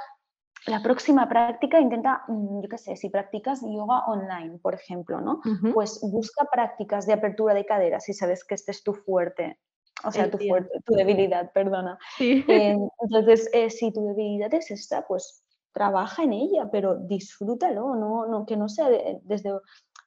la 0.68 0.82
próxima 0.82 1.30
práctica 1.30 1.80
intenta, 1.80 2.24
mm, 2.28 2.62
yo 2.62 2.70
qué 2.70 2.78
sé, 2.78 2.96
si 2.96 3.10
practicas 3.10 3.62
yoga 3.62 4.06
online, 4.08 4.58
por 4.60 4.74
ejemplo, 4.74 5.22
¿no? 5.22 5.42
Pues 5.74 6.00
busca 6.02 6.46
prácticas 6.52 7.06
de 7.06 7.14
apertura 7.14 7.54
de 7.54 7.66
caderas 7.66 8.06
si 8.06 8.14
sabes 8.14 8.44
que 8.44 8.56
este 8.56 8.72
es 8.72 8.84
tu 8.84 8.94
fuerte. 8.94 9.60
O 10.04 10.12
sea, 10.12 10.30
tu, 10.30 10.38
fuerte, 10.38 10.70
tu 10.86 10.94
debilidad, 10.94 11.52
perdona. 11.54 11.98
Eh, 12.20 12.76
entonces, 13.00 13.50
eh, 13.54 13.70
si 13.70 13.92
tu 13.92 14.06
debilidad 14.08 14.54
es 14.54 14.70
esta, 14.72 15.08
pues 15.08 15.44
trabaja 15.72 16.24
en 16.24 16.34
ella, 16.34 16.70
pero 16.72 16.96
disfrútalo, 16.96 17.96
no, 17.96 18.26
no, 18.28 18.46
que 18.46 18.58
no 18.58 18.68
sea 18.68 18.90
desde, 19.24 19.52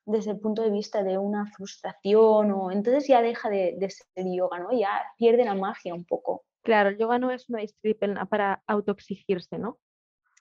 desde 0.07 0.31
el 0.33 0.41
punto 0.41 0.63
de 0.63 0.71
vista 0.71 1.03
de 1.03 1.19
una 1.19 1.47
frustración 1.47 2.53
o 2.53 2.71
entonces 2.71 3.07
ya 3.07 3.23
deja 3.23 3.49
de, 3.51 3.77
de 3.79 3.91
ser 3.91 4.25
yoga, 4.27 4.59
¿no? 4.61 4.73
Ya 4.73 5.03
pierde 5.17 5.45
la 5.45 5.55
magia 5.55 5.95
un 5.95 6.05
poco. 6.05 6.45
Claro, 6.63 6.91
el 6.91 6.99
yoga 6.99 7.19
no 7.19 7.31
es 7.31 7.49
una 7.49 7.61
disciplina 7.61 8.27
para 8.27 8.63
autoexigirse, 8.67 9.59
¿no? 9.59 9.79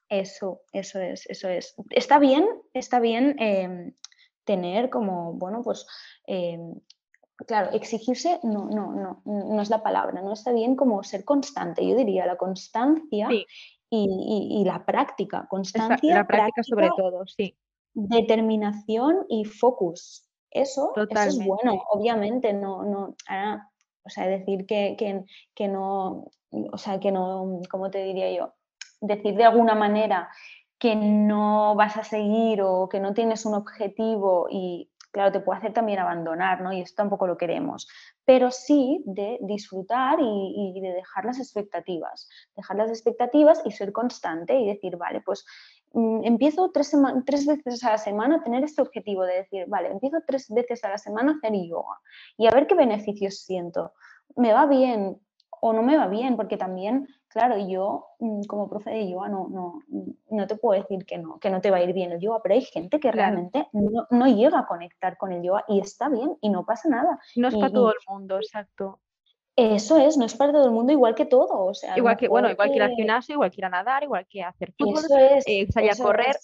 Eso, 0.09 0.61
eso 0.71 0.99
es, 0.99 1.25
eso 1.29 1.49
es. 1.49 1.75
Está 1.89 2.19
bien, 2.19 2.47
está 2.73 2.99
bien 2.99 3.35
em, 3.39 3.93
tener 4.45 4.89
como, 4.89 5.33
bueno, 5.33 5.61
pues, 5.63 5.85
em, 6.25 6.75
claro, 7.45 7.71
exigirse 7.73 8.39
no, 8.43 8.65
no, 8.65 8.93
no, 8.93 9.21
no 9.25 9.61
es 9.61 9.69
la 9.69 9.83
palabra, 9.83 10.21
no 10.21 10.33
está 10.33 10.53
bien 10.53 10.75
como 10.75 11.03
ser 11.03 11.25
constante, 11.25 11.87
yo 11.87 11.95
diría, 11.95 12.25
la 12.25 12.37
constancia 12.37 13.27
y, 13.89 14.63
la 14.65 14.85
práctica, 14.85 15.45
constancia. 15.49 16.15
la 16.15 16.27
práctica, 16.27 16.63
sobre 16.63 16.89
todo, 16.95 17.25
sí. 17.27 17.55
Determinación 17.93 19.25
y 19.27 19.43
focus. 19.43 20.23
Eso, 20.51 20.93
eso 20.95 21.21
es 21.21 21.45
bueno, 21.45 21.83
obviamente, 21.89 22.53
no, 22.53 22.83
no, 22.83 23.15
o 24.03 24.09
sea, 24.09 24.27
decir 24.27 24.65
que, 24.65 24.95
que, 24.97 25.25
que 25.53 25.67
no, 25.67 26.31
o 26.51 26.77
sea, 26.77 26.99
que 26.99 27.11
no, 27.11 27.59
¿cómo 27.69 27.91
te 27.91 28.03
diría 28.03 28.31
yo? 28.31 28.53
Decir 28.99 29.35
de 29.35 29.45
alguna 29.45 29.75
manera 29.75 30.29
que 30.79 30.95
no 30.95 31.75
vas 31.75 31.97
a 31.97 32.03
seguir 32.03 32.61
o 32.61 32.87
que 32.89 32.99
no 32.99 33.13
tienes 33.13 33.45
un 33.45 33.55
objetivo 33.55 34.47
y 34.49 34.91
claro, 35.11 35.31
te 35.31 35.39
puede 35.39 35.57
hacer 35.57 35.73
también 35.73 35.97
abandonar, 35.97 36.61
¿no? 36.61 36.71
Y 36.71 36.81
esto 36.81 36.97
tampoco 36.97 37.25
lo 37.25 37.37
queremos, 37.37 37.87
pero 38.23 38.51
sí 38.51 39.01
de 39.05 39.39
disfrutar 39.41 40.19
y, 40.21 40.79
de 40.79 40.93
dejar 40.93 41.25
las 41.25 41.39
expectativas, 41.39 42.29
dejar 42.55 42.77
las 42.77 42.89
expectativas 42.91 43.61
y 43.65 43.71
ser 43.71 43.91
constante 43.91 44.59
y 44.59 44.67
decir, 44.67 44.95
vale, 44.97 45.21
pues 45.21 45.43
mm, 45.93 46.23
empiezo 46.23 46.69
tres, 46.71 46.95
tres, 47.25 47.47
veces 47.47 47.83
a 47.83 47.91
la 47.91 47.97
semana 47.97 48.35
a 48.35 48.43
tener 48.43 48.63
este 48.63 48.81
objetivo 48.81 49.23
de 49.23 49.37
decir, 49.37 49.65
vale, 49.67 49.89
empiezo 49.89 50.17
tres 50.27 50.49
veces 50.49 50.83
a 50.83 50.89
la 50.89 50.99
semana 50.99 51.31
a 51.31 51.35
hacer 51.37 51.53
yoga 51.67 51.99
y 52.37 52.45
a 52.45 52.51
ver 52.51 52.67
qué 52.67 52.75
beneficios 52.75 53.39
siento. 53.39 53.93
¿Me 54.35 54.53
va 54.53 54.67
bien 54.67 55.19
o 55.61 55.73
no 55.73 55.83
me 55.83 55.97
va 55.97 56.07
bien? 56.07 56.35
Porque 56.35 56.57
también 56.57 57.07
claro, 57.37 57.57
yo 57.57 58.07
mm, 58.19 58.45
como 58.45 58.67
profe 58.67 58.89
de 58.89 59.09
yoga 59.09 59.29
no, 59.29 59.47
no, 59.49 59.83
no 60.31 60.47
te 60.47 60.55
puedo 60.55 60.81
decir 60.81 61.05
que 61.05 61.19
no, 61.19 61.39
que 61.39 61.51
no 61.51 61.61
te 61.61 61.69
va 61.69 61.77
a 61.77 61.83
ir 61.83 61.93
bien 61.93 62.11
el 62.11 62.19
yoga, 62.19 62.41
pero 62.41 62.55
hay 62.55 62.61
gente 62.61 62.99
que 62.99 63.11
realmente 63.11 63.67
no, 63.73 64.25
llega 64.25 64.59
a 64.59 64.65
conectar 64.65 65.17
con 65.17 65.31
el 65.31 65.43
yoga 65.43 65.63
y 65.67 65.79
está 65.79 66.09
bien 66.09 66.35
y 66.41 66.49
no 66.49 66.65
pasa 66.65 66.89
nada. 66.89 67.19
No 67.35 67.47
es 67.47 67.55
para 67.55 67.71
todo 67.71 67.91
el 67.91 67.99
mundo, 68.07 68.37
exacto. 68.37 68.99
Eso 69.55 69.97
es, 69.97 70.17
no 70.17 70.25
es 70.25 70.35
para 70.35 70.51
todo 70.51 70.65
el 70.65 70.71
mundo 70.71 70.93
igual 70.93 71.13
que 71.13 71.25
todo. 71.25 71.65
O 71.65 71.73
sea, 71.73 71.97
igual 71.97 72.17
que, 72.17 72.27
bueno, 72.27 72.49
igual 72.49 72.69
que 72.69 72.75
ir 72.75 72.83
al 72.83 72.91
gimnasio, 72.91 73.33
igual 73.33 73.51
que 73.51 73.61
ir 73.61 73.65
a 73.65 73.69
nadar, 73.69 74.03
igual 74.03 74.25
que 74.27 74.43
hacer 74.43 74.73
fútbol, 74.77 75.03
eh, 75.45 75.67
salir 75.71 75.91
a 75.91 75.95
correr. 75.95 76.35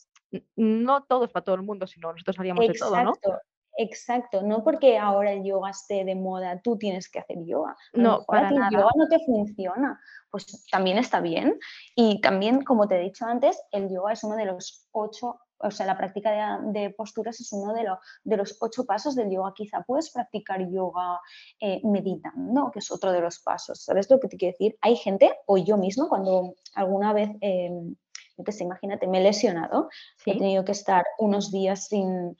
No 0.55 1.03
todo 1.03 1.25
es 1.25 1.31
para 1.31 1.43
todo 1.43 1.55
el 1.55 1.61
mundo, 1.61 1.85
sino 1.85 2.11
nosotros 2.11 2.39
haríamos 2.39 2.67
de 2.67 2.73
todo, 2.73 3.03
¿no? 3.03 3.13
Exacto, 3.75 4.43
no 4.43 4.63
porque 4.63 4.97
ahora 4.97 5.31
el 5.31 5.43
yoga 5.43 5.71
esté 5.71 6.05
de 6.05 6.15
moda, 6.15 6.61
tú 6.61 6.77
tienes 6.77 7.09
que 7.09 7.19
hacer 7.19 7.37
yoga. 7.43 7.75
no, 7.93 8.23
para 8.25 8.49
ti 8.49 8.55
el 8.55 8.69
yoga 8.69 8.91
no 8.95 9.07
te 9.07 9.19
funciona, 9.25 9.99
pues 10.29 10.67
también 10.71 10.97
está 10.97 11.21
bien. 11.21 11.57
Y 11.95 12.21
también, 12.21 12.63
como 12.63 12.87
te 12.87 12.95
he 12.95 13.03
dicho 13.03 13.25
antes, 13.25 13.59
el 13.71 13.89
yoga 13.89 14.13
es 14.13 14.23
uno 14.23 14.35
de 14.35 14.45
los 14.45 14.87
ocho, 14.91 15.39
o 15.57 15.71
sea, 15.71 15.87
la 15.87 15.97
práctica 15.97 16.59
de, 16.65 16.91
posturas 16.91 17.39
es 17.39 17.51
uno 17.51 17.73
de, 17.73 17.87
de, 18.23 18.37
los 18.37 18.57
ocho 18.61 18.85
pasos 18.85 19.15
del 19.15 19.31
yoga. 19.31 19.53
Quizá 19.55 19.81
puedes 19.81 20.11
practicar 20.11 20.69
yoga 20.69 21.19
eh, 21.59 21.81
meditando, 21.83 22.69
que 22.71 22.79
es 22.79 22.91
otro 22.91 23.11
de 23.11 23.21
los 23.21 23.39
pasos. 23.39 23.83
¿Sabes 23.83 24.09
lo 24.09 24.19
que 24.19 24.27
te 24.27 24.37
quiero 24.37 24.53
decir? 24.53 24.77
Hay 24.81 24.97
gente, 24.97 25.31
o 25.47 25.57
yo 25.57 25.77
mismo, 25.77 26.09
cuando 26.09 26.53
alguna 26.75 27.13
vez... 27.13 27.29
Em, 27.41 27.95
entonces, 28.37 28.61
imagínate, 28.61 29.07
me 29.07 29.19
he 29.19 29.23
lesionado, 29.23 29.89
he 30.25 30.37
tenido 30.37 30.65
que 30.65 30.71
estar 30.71 31.05
unos 31.19 31.51
días 31.51 31.87
sin, 31.87 32.35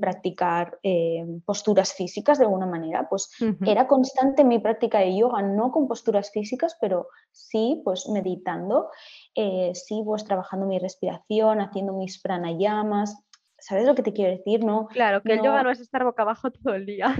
practicar 0.00 0.78
eh, 0.82 1.24
posturas 1.44 1.94
físicas 1.94 2.38
de 2.38 2.44
alguna 2.44 2.66
manera, 2.66 3.08
pues 3.08 3.30
era 3.64 3.86
constante 3.86 4.44
mi 4.44 4.58
práctica 4.58 4.98
de 4.98 5.16
yoga, 5.16 5.42
no 5.42 5.70
con 5.70 5.86
posturas 5.86 6.30
físicas, 6.30 6.76
pero 6.80 7.08
sí, 7.30 7.80
pues 7.84 8.08
meditando, 8.08 8.90
eh, 9.34 9.72
sí, 9.74 10.02
pues 10.04 10.24
trabajando 10.24 10.66
mi 10.66 10.78
respiración, 10.78 11.60
haciendo 11.60 11.92
mis 11.92 12.20
pranayamas, 12.20 13.16
¿sabes 13.58 13.86
lo 13.86 13.94
que 13.94 14.02
te 14.02 14.12
quiero 14.12 14.32
decir? 14.36 14.64
No, 14.64 14.86
claro, 14.88 15.22
que 15.22 15.34
el 15.34 15.42
yoga 15.42 15.62
no 15.62 15.70
es 15.70 15.80
estar 15.80 16.04
boca 16.04 16.22
abajo 16.22 16.50
todo 16.62 16.74
el 16.74 16.86
día. 16.86 17.14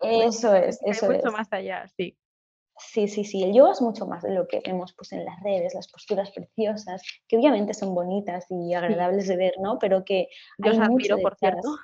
Eso 0.00 0.54
es, 0.54 0.80
eso 0.84 1.12
es. 1.12 1.24
Mucho 1.24 1.36
más 1.36 1.52
allá, 1.52 1.86
sí. 1.96 2.18
Sí, 2.76 3.06
sí, 3.06 3.24
sí, 3.24 3.42
el 3.42 3.52
yoga 3.52 3.72
es 3.72 3.80
mucho 3.80 4.06
más 4.06 4.22
de 4.22 4.34
lo 4.34 4.48
que 4.48 4.60
vemos 4.64 4.92
pues, 4.94 5.12
en 5.12 5.24
las 5.24 5.40
redes, 5.42 5.74
las 5.74 5.88
posturas 5.88 6.30
preciosas, 6.32 7.02
que 7.28 7.36
obviamente 7.36 7.72
son 7.72 7.94
bonitas 7.94 8.46
y 8.50 8.74
agradables 8.74 9.28
de 9.28 9.36
ver, 9.36 9.54
¿no? 9.60 9.78
Pero 9.78 10.04
que... 10.04 10.28
Yo 10.58 10.72
hay 10.72 10.78
admiro, 10.78 11.18
por 11.18 11.36
cierto. 11.36 11.76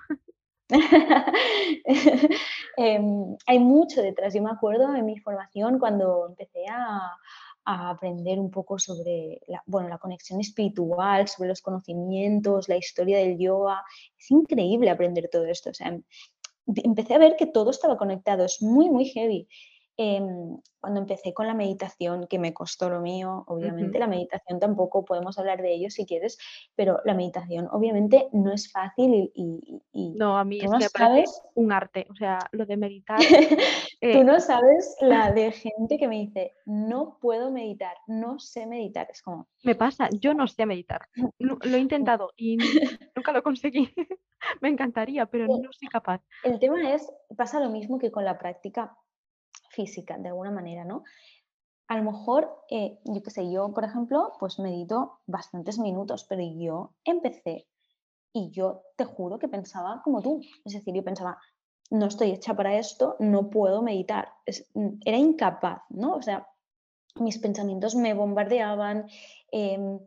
Em, 2.77 3.37
hay 3.47 3.59
mucho 3.59 4.01
detrás. 4.01 4.33
Yo 4.33 4.43
me 4.43 4.51
acuerdo 4.51 4.95
en 4.95 5.05
mi 5.05 5.19
formación 5.19 5.79
cuando 5.79 6.27
empecé 6.29 6.65
a, 6.71 7.17
aprender 7.63 8.39
un 8.41 8.51
poco 8.51 8.79
sobre 8.79 9.41
la, 9.47 9.63
bueno, 9.67 9.89
la 9.89 9.99
conexión 9.99 10.41
espiritual, 10.41 11.29
sobre 11.29 11.51
los 11.51 11.61
conocimientos, 11.61 12.69
la 12.69 12.77
historia 12.77 13.19
del 13.19 13.39
yoga. 13.39 13.85
Es 14.19 14.31
increíble 14.31 14.91
aprender 14.91 15.29
todo 15.31 15.45
esto. 15.45 15.71
O 15.71 15.75
sea, 15.75 15.89
em, 15.89 16.03
empecé 16.67 17.15
a 17.15 17.19
ver 17.19 17.37
que 17.37 17.47
todo 17.47 17.71
estaba 17.71 17.99
conectado. 17.99 18.45
Es 18.45 18.63
muy, 18.63 18.89
muy 18.89 19.05
heavy. 19.07 19.47
Em, 20.03 20.57
cuando 20.81 20.99
empecé 20.99 21.35
con 21.35 21.47
la 21.47 21.53
meditación, 21.53 22.27
que 22.27 22.39
me 22.39 22.55
costó 22.55 22.89
lo 22.89 23.03
mío, 23.03 23.45
obviamente 23.49 23.99
la 23.99 24.07
meditación 24.07 24.59
tampoco 24.59 25.05
podemos 25.05 25.39
hablar 25.39 25.61
de 25.61 25.75
ello 25.75 25.91
si 25.91 26.07
quieres, 26.07 26.39
pero 26.75 27.01
la 27.05 27.13
meditación 27.13 27.69
obviamente 27.71 28.31
no 28.33 28.51
es 28.51 28.73
fácil 28.73 29.31
y... 29.35 29.85
no, 30.17 30.39
a 30.39 30.45
mí 30.45 30.59
es 30.59 30.71
que 30.73 30.89
sabes... 30.89 31.43
un 31.55 31.71
arte, 31.71 32.07
o 32.09 32.15
sea, 32.15 32.39
lo 32.53 32.65
de 32.65 32.79
meditar... 32.79 33.19
Eh 34.03 34.15
tú 34.15 34.25
no 34.25 34.41
sabes 34.41 34.97
la 35.03 35.31
de 35.33 35.53
gente 35.53 35.99
que 35.99 36.09
me 36.09 36.21
dice, 36.21 36.55
no 36.65 37.19
puedo 37.21 37.51
meditar, 37.51 37.95
no 38.07 38.39
sé 38.39 38.67
meditar, 38.67 39.07
es 39.11 39.21
como... 39.21 39.49
Me 39.63 39.75
pasa, 39.75 40.09
yo 40.19 40.33
no 40.33 40.47
sé 40.47 40.65
meditar, 40.65 41.03
lo 41.39 41.59
he 41.63 41.79
intentado 41.79 42.31
y 42.39 42.57
nunca 43.15 43.33
lo 43.33 43.43
conseguí. 43.43 43.93
me 44.63 44.71
encantaría, 44.71 45.27
pero 45.27 45.47
no 45.47 45.71
soy 45.73 45.89
capaz. 45.89 46.23
El 46.43 46.59
tema 46.59 46.95
es, 46.95 47.13
pasa 47.37 47.61
lo 47.61 47.69
mismo 47.69 47.99
que 47.99 48.11
con 48.11 48.25
la 48.25 48.39
práctica 48.39 48.97
física, 49.81 50.19
de 50.19 50.29
alguna 50.29 50.51
manera, 50.51 50.85
¿no? 50.85 51.05
A 51.89 51.97
lo 51.97 52.05
mejor, 52.05 52.65
eh, 52.71 52.99
yo 53.05 53.23
qué 53.23 53.31
sé, 53.31 53.51
yo, 53.51 53.73
por 53.73 53.85
ejemplo, 53.85 54.33
pues 54.39 54.59
medito 54.59 55.21
bastantes 55.27 55.79
minutos, 55.79 56.25
pero 56.29 56.43
yo 56.43 56.93
empecé 57.05 57.67
y 58.33 58.51
yo 58.51 58.83
te 58.97 59.05
juro 59.05 59.39
que 59.39 59.49
pensaba 59.49 60.01
como 60.05 60.23
tú. 60.23 60.41
Es 60.65 60.75
decir, 60.75 60.95
yo 60.95 61.03
pensaba, 61.03 61.39
no 61.91 62.07
estoy 62.07 62.31
hecha 62.31 62.55
para 62.55 62.79
esto, 62.79 63.17
no 63.19 63.51
puedo 63.51 63.83
meditar. 63.83 64.29
Mm, 64.75 65.01
era 65.05 65.17
incapaz, 65.17 65.83
¿no? 65.91 66.15
O 66.15 66.23
sea, 66.23 66.47
mis 67.17 67.39
pensamientos 67.39 67.97
me 67.97 68.15
bombardeaban. 68.15 69.09
Em, 69.51 69.99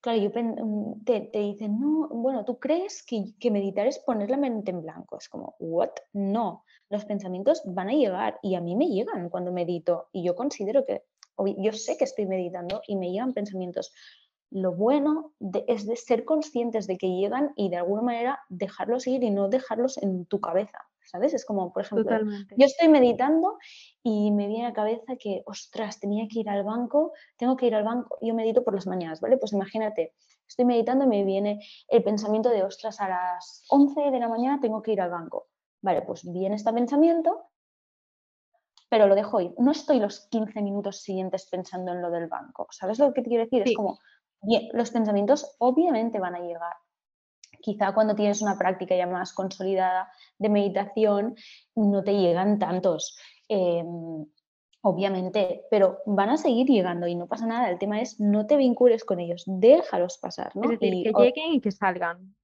claro, 0.00 0.18
yo, 0.18 0.30
mm, 0.30 1.04
te, 1.04 1.20
te, 1.20 1.38
dicen, 1.40 1.80
no, 1.80 2.08
bueno, 2.08 2.44
¿tú 2.44 2.58
crees 2.58 3.04
que, 3.04 3.24
que, 3.38 3.50
meditar 3.50 3.86
es 3.86 3.98
poner 3.98 4.30
la 4.30 4.36
mente 4.36 4.70
en 4.70 4.82
blanco? 4.82 5.18
Es 5.18 5.28
como, 5.28 5.54
¿what? 5.58 5.90
No, 6.12 6.64
los 6.88 7.04
pensamientos 7.04 7.62
van 7.64 7.88
a 7.88 7.94
llegar 7.94 8.38
y 8.42 8.54
a 8.54 8.60
mí 8.60 8.76
me 8.76 8.88
llegan 8.88 9.28
cuando 9.28 9.52
medito 9.52 10.08
y 10.12 10.24
yo 10.24 10.34
considero 10.34 10.84
que, 10.84 11.02
yo 11.58 11.72
sé 11.72 11.96
que 11.96 12.04
estoy 12.04 12.26
meditando 12.26 12.82
y 12.86 12.96
me 12.96 13.10
llegan 13.10 13.34
pensamientos. 13.34 13.92
Lo 14.50 14.72
bueno 14.72 15.32
es 15.66 15.86
de 15.86 15.96
ser 15.96 16.24
conscientes 16.24 16.86
de 16.86 16.96
que 16.96 17.08
llegan 17.08 17.52
y 17.56 17.68
de 17.68 17.76
alguna 17.76 18.02
manera 18.02 18.40
dejarlos 18.48 19.06
ir 19.06 19.24
y 19.24 19.30
no 19.30 19.48
dejarlos 19.48 19.98
en 19.98 20.24
tu 20.26 20.40
cabeza, 20.40 20.78
¿sabes? 21.06 21.34
Es 21.34 21.44
como, 21.44 21.72
por 21.72 21.82
ejemplo, 21.82 22.18
yo 22.56 22.66
estoy 22.66 22.88
meditando 22.88 23.58
y 24.02 24.30
me 24.30 24.46
viene 24.46 24.66
a 24.66 24.68
la 24.68 24.74
cabeza 24.74 25.16
que, 25.18 25.42
ostras, 25.46 25.98
tenía 26.00 26.26
que 26.30 26.40
ir 26.40 26.48
al 26.48 26.64
banco, 26.64 27.12
tengo 27.36 27.56
que 27.56 27.66
ir 27.66 27.74
al 27.74 27.84
banco, 27.84 28.18
yo 28.20 28.34
medito 28.34 28.62
por 28.64 28.74
las 28.74 28.86
mañanas, 28.86 29.20
¿vale? 29.20 29.38
Pues 29.38 29.52
imagínate, 29.52 30.14
estoy 30.46 30.64
meditando 30.64 31.04
y 31.04 31.08
me 31.08 31.24
viene 31.24 31.60
el 31.88 32.02
pensamiento 32.02 32.50
de, 32.50 32.62
ostras, 32.62 33.00
a 33.00 33.08
las 33.08 33.64
11 33.68 34.10
de 34.10 34.20
la 34.20 34.28
mañana 34.28 34.60
tengo 34.60 34.82
que 34.82 34.92
ir 34.92 35.00
al 35.00 35.10
banco. 35.10 35.48
Vale, 35.82 36.02
pues 36.02 36.24
viene 36.30 36.56
este 36.56 36.72
pensamiento, 36.72 37.50
pero 38.88 39.06
lo 39.06 39.14
dejo 39.14 39.40
ir. 39.40 39.54
No 39.58 39.72
estoy 39.72 40.00
los 40.00 40.28
15 40.28 40.62
minutos 40.62 41.02
siguientes 41.02 41.48
pensando 41.50 41.92
en 41.92 42.02
lo 42.02 42.10
del 42.10 42.28
banco. 42.28 42.66
¿Sabes 42.70 42.98
lo 42.98 43.12
que 43.12 43.22
te 43.22 43.28
quiero 43.28 43.44
decir? 43.44 43.62
Es 43.62 43.74
como, 43.74 43.98
bien, 44.40 44.68
los 44.72 44.90
pensamientos 44.90 45.56
obviamente 45.58 46.18
van 46.18 46.34
a 46.34 46.40
llegar. 46.40 46.74
Quizá 47.66 47.92
cuando 47.92 48.14
tienes 48.14 48.42
una 48.42 48.56
práctica 48.56 48.94
ya 48.94 49.08
más 49.08 49.32
consolidada 49.32 50.08
de 50.38 50.48
meditación, 50.48 51.34
no 51.74 52.04
te 52.04 52.12
llegan 52.12 52.60
tantos. 52.60 53.18
Em, 53.48 54.24
obviamente, 54.82 55.64
pero 55.68 55.98
van 56.06 56.30
a 56.30 56.36
seguir 56.36 56.68
llegando 56.68 57.08
y 57.08 57.16
no 57.16 57.26
pasa 57.26 57.44
nada. 57.44 57.68
El 57.68 57.80
tema 57.80 58.00
es 58.00 58.20
no 58.20 58.46
te 58.46 58.56
vincules 58.56 59.04
con 59.04 59.18
ellos, 59.18 59.42
déjalos 59.46 60.16
pasar. 60.18 60.54
¿no? 60.54 60.62
Es 60.70 60.78
decir, 60.78 61.12
que 61.12 61.24
lleguen 61.24 61.54
y 61.54 61.60
que 61.60 61.72
salgan. 61.72 62.36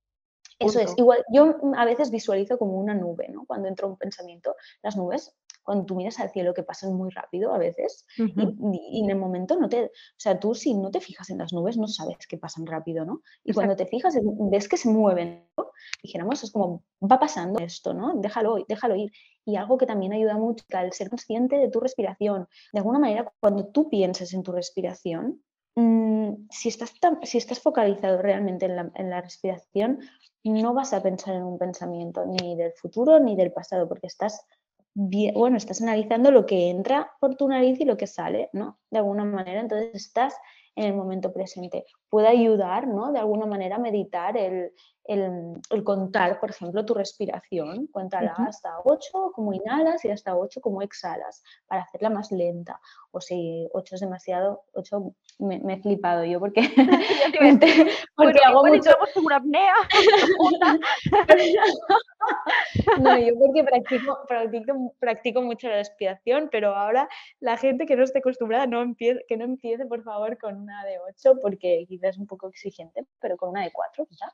Eso 0.58 0.80
es, 0.80 0.92
igual 0.98 1.24
yo 1.32 1.54
a 1.76 1.84
veces 1.84 2.10
visualizo 2.10 2.58
como 2.58 2.76
una 2.80 2.94
nube, 2.94 3.28
¿no? 3.28 3.44
Cuando 3.46 3.68
entra 3.68 3.86
un 3.86 3.96
pensamiento, 3.96 4.56
las 4.82 4.96
nubes, 4.96 5.36
cuando 5.62 5.84
tú 5.84 5.94
miras 5.94 6.18
al 6.20 6.30
cielo, 6.30 6.54
que 6.54 6.62
pasan 6.62 6.94
muy 6.94 7.10
rápido 7.10 7.52
a 7.52 7.58
veces, 7.58 8.06
y, 8.16 9.02
en 9.02 9.10
el 9.10 9.16
momento 9.16 9.58
no 9.58 9.68
te, 9.68 9.84
o 9.84 9.90
sea, 10.16 10.38
tú 10.38 10.54
si 10.54 10.74
no 10.74 10.90
te 10.90 11.00
fijas 11.00 11.30
en 11.30 11.38
las 11.38 11.52
nubes 11.52 11.76
no 11.76 11.86
sabes 11.86 12.26
que 12.28 12.38
pasan 12.38 12.66
rápido, 12.66 13.04
¿no? 13.04 13.22
Y 13.44 13.52
cuando 13.52 13.76
te 13.76 13.86
fijas, 13.86 14.18
ves 14.22 14.68
que 14.68 14.76
se 14.76 14.88
mueven, 14.88 15.48
¿no? 15.56 15.70
dijéramos, 16.02 16.42
es 16.42 16.50
como, 16.50 16.82
va 17.00 17.18
pasando 17.18 17.60
esto, 17.60 17.94
¿no? 17.94 18.14
Déjalo, 18.16 18.64
déjalo 18.68 18.96
ir. 18.96 19.12
Y 19.44 19.56
algo 19.56 19.78
que 19.78 19.86
también 19.86 20.12
ayuda 20.12 20.36
mucho 20.36 20.64
al 20.72 20.92
ser 20.92 21.10
consciente 21.10 21.56
de 21.56 21.68
tu 21.68 21.80
respiración. 21.80 22.48
De 22.72 22.78
alguna 22.78 22.98
manera, 22.98 23.32
cuando 23.40 23.66
tú 23.66 23.88
pienses 23.88 24.32
en 24.34 24.42
tu 24.42 24.52
respiración, 24.52 25.42
mm, 25.74 26.48
si, 26.50 26.68
estás 26.68 26.94
si 27.24 27.38
estás 27.38 27.60
focalizado 27.60 28.22
realmente 28.22 28.66
en 28.66 28.76
la, 28.76 28.90
en 28.94 29.10
la 29.10 29.20
respiración, 29.20 30.00
no 30.44 30.74
vas 30.74 30.92
a 30.92 31.02
pensar 31.02 31.34
en 31.34 31.44
un 31.44 31.58
pensamiento 31.58 32.24
ni 32.26 32.56
del 32.56 32.72
futuro 32.72 33.20
ni 33.20 33.36
del 33.36 33.52
pasado, 33.52 33.88
porque 33.88 34.08
estás, 34.08 34.44
bueno, 34.94 35.56
estás 35.56 35.80
analizando 35.82 36.30
lo 36.30 36.46
que 36.46 36.70
entra 36.70 37.12
por 37.20 37.36
tu 37.36 37.48
nariz 37.48 37.80
y 37.80 37.84
lo 37.84 37.96
que 37.96 38.06
sale, 38.06 38.50
¿no? 38.52 38.78
De 38.90 38.98
alguna 38.98 39.24
manera, 39.24 39.60
entonces 39.60 39.90
estás 39.94 40.34
en 40.76 40.84
el 40.84 40.94
momento 40.94 41.32
presente. 41.32 41.84
Puede 42.12 42.28
ayudar, 42.28 42.88
¿no? 42.88 43.10
De 43.10 43.20
alguna 43.20 43.46
manera 43.46 43.78
meditar 43.78 44.36
el, 44.36 44.70
el, 45.04 45.82
contar, 45.82 46.38
por 46.40 46.50
ejemplo, 46.50 46.84
tu 46.84 46.92
respiración. 46.92 47.86
Cuéntala 47.88 48.34
hasta 48.36 48.80
8 48.84 49.32
como 49.34 49.54
inhalas 49.54 50.04
y 50.04 50.10
hasta 50.10 50.36
8 50.36 50.60
como 50.60 50.82
exhalas 50.82 51.42
para 51.66 51.82
hacerla 51.82 52.10
más 52.10 52.30
lenta. 52.30 52.78
O 53.12 53.20
si 53.20 53.66
8 53.72 53.94
es 53.94 54.00
demasiado, 54.02 54.64
8 54.74 55.14
me, 55.38 55.62
he 55.72 55.80
flipado 55.80 56.24
yo 56.24 56.38
porque, 56.38 56.60
porque, 58.16 58.40
hago 58.44 58.66
mucho... 58.66 58.90
una 59.16 59.36
apnea. 59.36 59.74
no, 63.00 63.18
yo 63.18 63.34
porque 63.38 63.64
practico, 63.64 64.18
practico, 64.28 64.94
practico, 65.00 65.42
mucho 65.42 65.68
la 65.68 65.76
respiración, 65.76 66.48
pero 66.52 66.76
ahora 66.76 67.08
la 67.40 67.56
gente 67.56 67.86
que 67.86 67.96
no 67.96 68.04
esté 68.04 68.20
acostumbrada 68.20 68.66
no 68.66 68.82
empiece, 68.82 69.24
que 69.26 69.36
no 69.36 69.44
empiece 69.44 69.86
por 69.86 70.02
favor 70.02 70.38
con 70.38 70.56
una 70.56 70.84
de 70.84 70.98
8 71.00 71.38
porque 71.40 71.84
quizás 71.88 72.01
es 72.10 72.18
un 72.18 72.26
poco 72.26 72.48
exigente, 72.48 73.06
pero 73.20 73.36
con 73.36 73.50
una 73.50 73.62
de 73.62 73.72
4 73.72 74.06
quizá. 74.06 74.32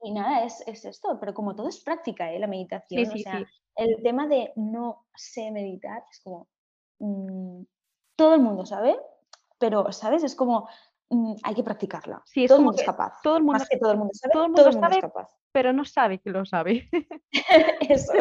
Y, 0.00 0.12
nada, 0.12 0.44
es, 0.44 0.62
esto, 0.66 1.18
pero 1.18 1.34
como 1.34 1.56
todo 1.56 1.68
es 1.68 1.80
práctica, 1.80 2.32
¿eh? 2.32 2.38
la 2.38 2.46
meditación, 2.46 3.10
o 3.12 3.18
sea, 3.18 3.44
el 3.76 4.02
tema 4.02 4.26
de 4.26 4.52
no 4.56 5.06
sé 5.14 5.50
meditar 5.50 6.04
es 6.10 6.20
como, 6.20 6.48
mm, 6.98 7.62
todo 8.16 8.34
el 8.34 8.40
mundo 8.40 8.64
sabe, 8.66 8.96
pero, 9.58 9.90
¿sabes? 9.92 10.24
Es 10.24 10.34
como, 10.34 10.68
mm, 11.10 11.34
hay 11.42 11.54
que 11.54 11.62
practicarla. 11.62 12.22
Sí, 12.26 12.46
todo 12.46 12.58
el 12.58 12.64
mundo 12.64 12.80
es 12.80 12.86
capaz. 12.86 13.20
Todo 13.22 13.36
el 13.36 13.44
mundo, 13.44 13.58
Más 13.58 13.68
que 13.68 13.78
todo 13.78 13.92
el 13.92 13.98
mundo 13.98 14.12
sabe, 14.14 14.32
todo 14.32 14.44
el 14.44 14.50
mundo, 14.50 14.72
sabe, 14.72 14.94
es 14.96 15.00
capaz. 15.00 15.28
Pero 15.52 15.72
no 15.72 15.84
sabe 15.84 16.18
que 16.18 16.30
lo 16.30 16.44
sabe. 16.44 16.88
eso, 17.90 18.12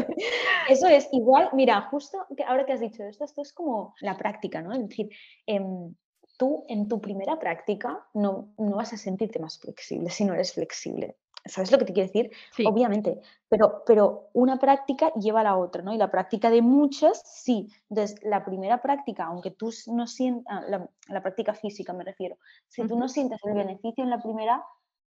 eso, 0.69 0.87
es 0.87 1.09
igual, 1.11 1.49
mira, 1.53 1.81
justo 1.89 2.25
que 2.35 2.43
ahora 2.43 2.65
que 2.65 2.73
has 2.73 2.79
dicho 2.79 3.03
esto, 3.03 3.25
esto 3.25 3.41
es 3.41 3.53
como 3.53 3.95
la 4.01 4.17
práctica, 4.17 4.61
¿no? 4.61 4.73
Es 4.73 4.87
decir, 4.87 5.09
em, 5.45 5.93
tú 6.41 6.65
en 6.67 6.87
tu 6.87 6.99
primera 6.99 7.37
práctica 7.37 8.03
no, 8.15 8.51
no 8.57 8.77
vas 8.77 8.93
a 8.93 8.97
sentirte 8.97 9.37
más 9.37 9.59
flexible 9.59 10.09
si 10.09 10.25
no 10.25 10.33
eres 10.33 10.53
flexible. 10.53 11.15
¿Sabes 11.45 11.71
lo 11.71 11.77
que 11.77 11.85
te 11.85 11.93
quiero 11.93 12.07
decir? 12.07 12.31
Obviamente, 12.65 13.21
pero, 13.47 13.83
pero 13.85 14.29
una 14.33 14.57
práctica 14.57 15.13
lleva 15.13 15.41
a 15.41 15.43
la 15.43 15.55
otra, 15.55 15.83
¿no? 15.83 15.93
Y 15.93 15.99
la 15.99 16.09
práctica 16.09 16.49
de 16.49 16.63
muchas, 16.63 17.21
sí. 17.25 17.67
Entonces, 17.91 18.17
la 18.23 18.43
primera 18.43 18.81
práctica, 18.81 19.25
aunque 19.25 19.51
tú 19.51 19.71
no 19.87 20.07
sientas, 20.07 20.45
ah, 20.49 20.89
la, 21.09 21.21
práctica 21.21 21.53
física 21.53 21.93
me 21.93 22.03
refiero, 22.03 22.37
si 22.67 22.87
tú 22.87 22.97
no 22.97 23.07
sientes 23.07 23.39
el 23.43 23.53
beneficio 23.53 24.03
en 24.03 24.09
la 24.09 24.19
primera, 24.19 24.63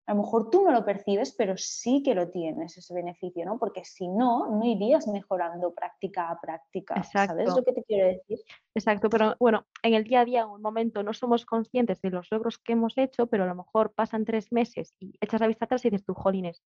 a 0.07 0.15
lo 0.15 0.23
mejor 0.23 0.51
tú 0.51 0.65
no 0.65 0.73
lo 0.73 0.85
percibes, 0.85 1.33
pero 1.33 1.57
sí 1.57 2.03
que 2.03 2.15
lo 2.15 2.29
tienes 2.29 2.77
ese 2.77 2.93
beneficio, 2.93 3.45
¿no? 3.45 3.59
Porque 3.59 3.85
si 3.85 4.09
no, 4.09 4.49
no 4.49 4.65
irías 4.65 5.07
mejorando 5.07 5.73
práctica 5.73 6.29
a 6.29 6.41
práctica. 6.41 7.03
¿Sabes 7.05 7.55
lo 7.55 7.63
que 7.63 7.73
te 7.73 7.85
quiero 7.85 8.09
decir? 8.09 8.41
Exacto, 8.75 9.09
pero 9.09 9.37
bueno, 9.39 9.65
en 9.83 9.95
el 9.95 10.05
día 10.05 10.21
a 10.21 10.25
día, 10.25 10.41
en 10.43 10.49
un 10.49 10.61
momento, 10.61 11.05
no 11.05 11.13
somos 11.13 11.47
conscientes 11.47 12.01
de 12.03 12.11
los 12.11 12.29
logros 12.33 12.59
que 12.59 12.73
hemos 12.73 12.99
hecho, 12.99 13.29
pero 13.29 13.45
a 13.45 13.47
lo 13.47 13.55
mejor 13.55 13.93
pasan 13.93 14.25
tres 14.25 14.51
meses 14.51 14.95
y 14.99 15.15
echas 15.21 15.41
la 15.41 15.47
vista 15.47 15.67
atrás 15.67 15.85
y 15.85 15.91
dices 15.91 16.05
tú, 16.05 16.15
jolines, 16.15 16.65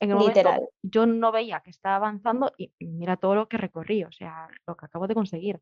en 0.00 0.10
el 0.10 0.18
Literal. 0.18 0.68
yo 0.82 1.06
no 1.06 1.32
veía 1.32 1.60
que 1.60 1.70
estaba 1.70 1.96
avanzando 1.96 2.52
y 2.58 2.70
mira 2.80 3.16
todo 3.16 3.34
lo 3.34 3.48
que 3.48 3.56
recorrí, 3.56 4.04
o 4.04 4.12
sea, 4.12 4.48
lo 4.66 4.76
que 4.76 4.86
acabo 4.86 5.06
de 5.06 5.14
conseguir 5.14 5.60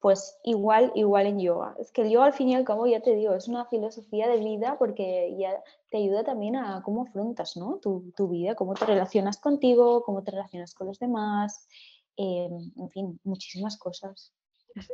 pues 0.00 0.38
igual, 0.44 0.92
igual 0.94 1.26
en 1.26 1.40
yoga. 1.40 1.74
Es 1.78 1.90
que 1.90 2.02
el 2.02 2.10
yoga 2.10 2.26
al 2.26 2.32
fin 2.32 2.48
y 2.48 2.54
al 2.54 2.64
cabo, 2.64 2.86
ya 2.86 3.00
te 3.00 3.14
digo, 3.14 3.34
es 3.34 3.48
una 3.48 3.64
filosofía 3.66 4.28
de 4.28 4.38
vida 4.38 4.76
porque 4.78 5.34
ya 5.38 5.62
te 5.90 5.98
ayuda 5.98 6.24
también 6.24 6.56
a 6.56 6.82
cómo 6.82 7.02
afrontas 7.02 7.56
¿no? 7.56 7.78
tu, 7.78 8.28
vida, 8.28 8.54
cómo 8.54 8.74
te 8.74 8.86
relacionas 8.86 9.38
contigo, 9.38 10.02
cómo 10.04 10.22
te 10.22 10.30
relacionas 10.30 10.74
con 10.74 10.86
los 10.86 10.98
demás, 10.98 11.68
em, 12.16 12.72
en 12.76 12.90
fin, 12.90 13.20
muchísimas 13.24 13.76
cosas. 13.76 14.32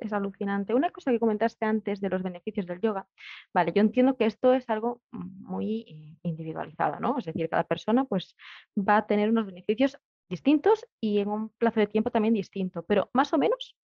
Es, 0.00 0.12
alucinante. 0.12 0.72
Una 0.72 0.90
cosa 0.90 1.10
que 1.10 1.20
comentaste 1.20 1.66
antes 1.66 2.00
de 2.00 2.08
los 2.08 2.22
beneficios 2.22 2.66
del 2.66 2.80
yoga, 2.80 3.06
vale, 3.52 3.72
yo 3.74 3.82
entiendo 3.82 4.16
que 4.16 4.24
esto 4.24 4.54
es 4.54 4.68
algo 4.70 5.02
muy 5.10 5.84
eh, 5.88 6.18
individualizado, 6.22 7.00
¿no? 7.00 7.18
Es 7.18 7.26
decir, 7.26 7.50
cada 7.50 7.64
persona 7.64 8.04
pues 8.04 8.34
va 8.76 8.98
a 8.98 9.06
tener 9.06 9.28
unos 9.28 9.46
beneficios 9.46 9.98
distintos 10.34 10.86
y 11.00 11.18
en 11.20 11.28
un 11.28 11.48
plazo 11.50 11.80
de 11.80 11.86
tiempo 11.86 12.10
también 12.10 12.34
distinto, 12.34 12.82
pero 12.82 13.08
más 13.12 13.32
o 13.32 13.38
menos 13.38 13.76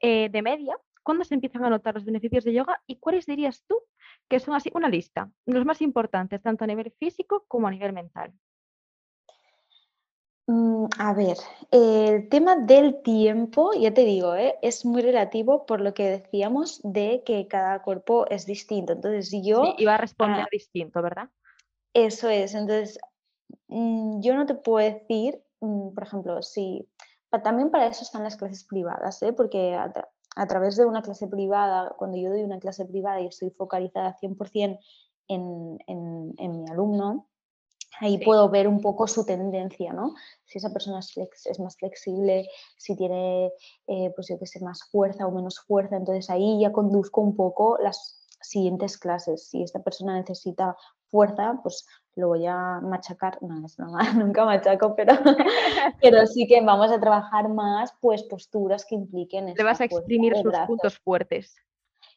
eh, 0.00 0.28
de 0.30 0.42
media, 0.42 0.74
¿cuándo 1.02 1.24
se 1.24 1.34
empiezan 1.34 1.64
a 1.64 1.70
notar 1.70 1.94
los 1.94 2.04
beneficios 2.04 2.44
de 2.44 2.54
yoga 2.54 2.82
y 2.86 2.96
cuáles 2.96 3.26
dirías 3.26 3.64
tú 3.66 3.76
que 4.28 4.40
son 4.40 4.54
así 4.54 4.70
una 4.74 4.88
lista, 4.88 5.30
los 5.46 5.64
más 5.64 5.80
importantes, 5.82 6.42
tanto 6.42 6.64
a 6.64 6.66
nivel 6.66 6.92
físico 6.98 7.44
como 7.48 7.68
a 7.68 7.70
nivel 7.70 7.92
mental? 7.92 8.32
Mm, 10.46 10.86
a 10.98 11.12
ver, 11.12 11.36
el 11.70 12.30
tema 12.30 12.56
del 12.56 13.02
tiempo, 13.02 13.72
ya 13.74 13.92
te 13.92 14.06
digo, 14.06 14.34
¿eh? 14.34 14.56
es 14.62 14.86
muy 14.86 15.02
relativo 15.02 15.66
por 15.66 15.82
lo 15.82 15.92
que 15.92 16.08
decíamos 16.08 16.80
de 16.82 17.22
que 17.26 17.46
cada 17.48 17.82
cuerpo 17.82 18.26
es 18.30 18.46
distinto. 18.46 18.94
Entonces 18.94 19.30
yo... 19.44 19.62
Sí, 19.62 19.74
iba 19.76 19.94
a 19.94 19.98
responder 19.98 20.40
ah 20.40 20.48
distinto, 20.50 21.02
¿verdad? 21.02 21.28
Eso 21.92 22.30
es. 22.30 22.54
Entonces, 22.54 22.98
mm, 23.68 24.22
yo 24.22 24.34
no 24.36 24.46
te 24.46 24.54
puedo 24.54 24.78
decir 24.78 25.42
por 25.60 26.02
ejemplo, 26.02 26.42
si 26.42 26.88
también 27.42 27.70
para 27.70 27.86
eso 27.86 28.02
están 28.02 28.24
las 28.24 28.36
clases 28.36 28.64
privadas, 28.64 29.22
¿eh? 29.22 29.32
porque 29.32 29.74
a, 29.74 30.46
través 30.46 30.76
de 30.76 30.86
una 30.86 31.02
clase 31.02 31.26
privada, 31.26 31.94
cuando 31.98 32.16
yo 32.16 32.30
doy 32.30 32.42
una 32.42 32.58
clase 32.58 32.84
privada 32.84 33.20
y 33.20 33.26
estoy 33.26 33.50
focalizada 33.50 34.16
100% 34.20 34.78
en, 35.28 35.78
en, 35.86 36.34
en, 36.38 36.62
mi 36.62 36.70
alumno, 36.70 37.28
ahí 38.00 38.18
puedo 38.24 38.48
ver 38.48 38.66
un 38.66 38.80
poco 38.80 39.06
su 39.06 39.26
tendencia, 39.26 39.92
¿no? 39.92 40.14
Si 40.46 40.58
esa 40.58 40.72
persona 40.72 41.00
es, 41.00 41.60
más 41.60 41.76
flexible, 41.76 42.48
si 42.78 42.96
tiene, 42.96 43.52
eh, 43.86 44.10
pues 44.14 44.28
yo 44.28 44.38
que 44.38 44.46
sé, 44.46 44.60
más 44.60 44.84
fuerza 44.90 45.26
o 45.26 45.32
menos 45.32 45.60
fuerza, 45.60 45.96
entonces 45.96 46.30
ahí 46.30 46.60
ya 46.60 46.72
conduzco 46.72 47.20
un 47.20 47.36
poco 47.36 47.76
las 47.82 48.26
siguientes 48.40 48.96
clases. 48.96 49.48
Si 49.48 49.62
esta 49.62 49.82
persona 49.82 50.16
necesita 50.16 50.76
fuerza, 51.10 51.58
pues 51.62 51.86
lo 52.16 52.28
voy 52.28 52.46
a 52.46 52.80
machacar, 52.80 53.38
no, 53.42 53.64
es 53.64 53.78
nunca 54.16 54.44
machaco, 54.44 54.94
pero, 54.96 55.14
pero 56.02 56.26
sí 56.26 56.46
que 56.46 56.60
vamos 56.60 56.90
a 56.90 57.00
trabajar 57.00 57.48
más 57.48 57.92
pues 58.00 58.24
posturas 58.24 58.84
que 58.84 58.94
impliquen... 58.94 59.54
Le 59.54 59.64
vas 59.64 59.80
a 59.80 59.84
exprimir 59.84 60.36
sus 60.36 60.52
puntos 60.66 60.98
fuertes. 60.98 61.56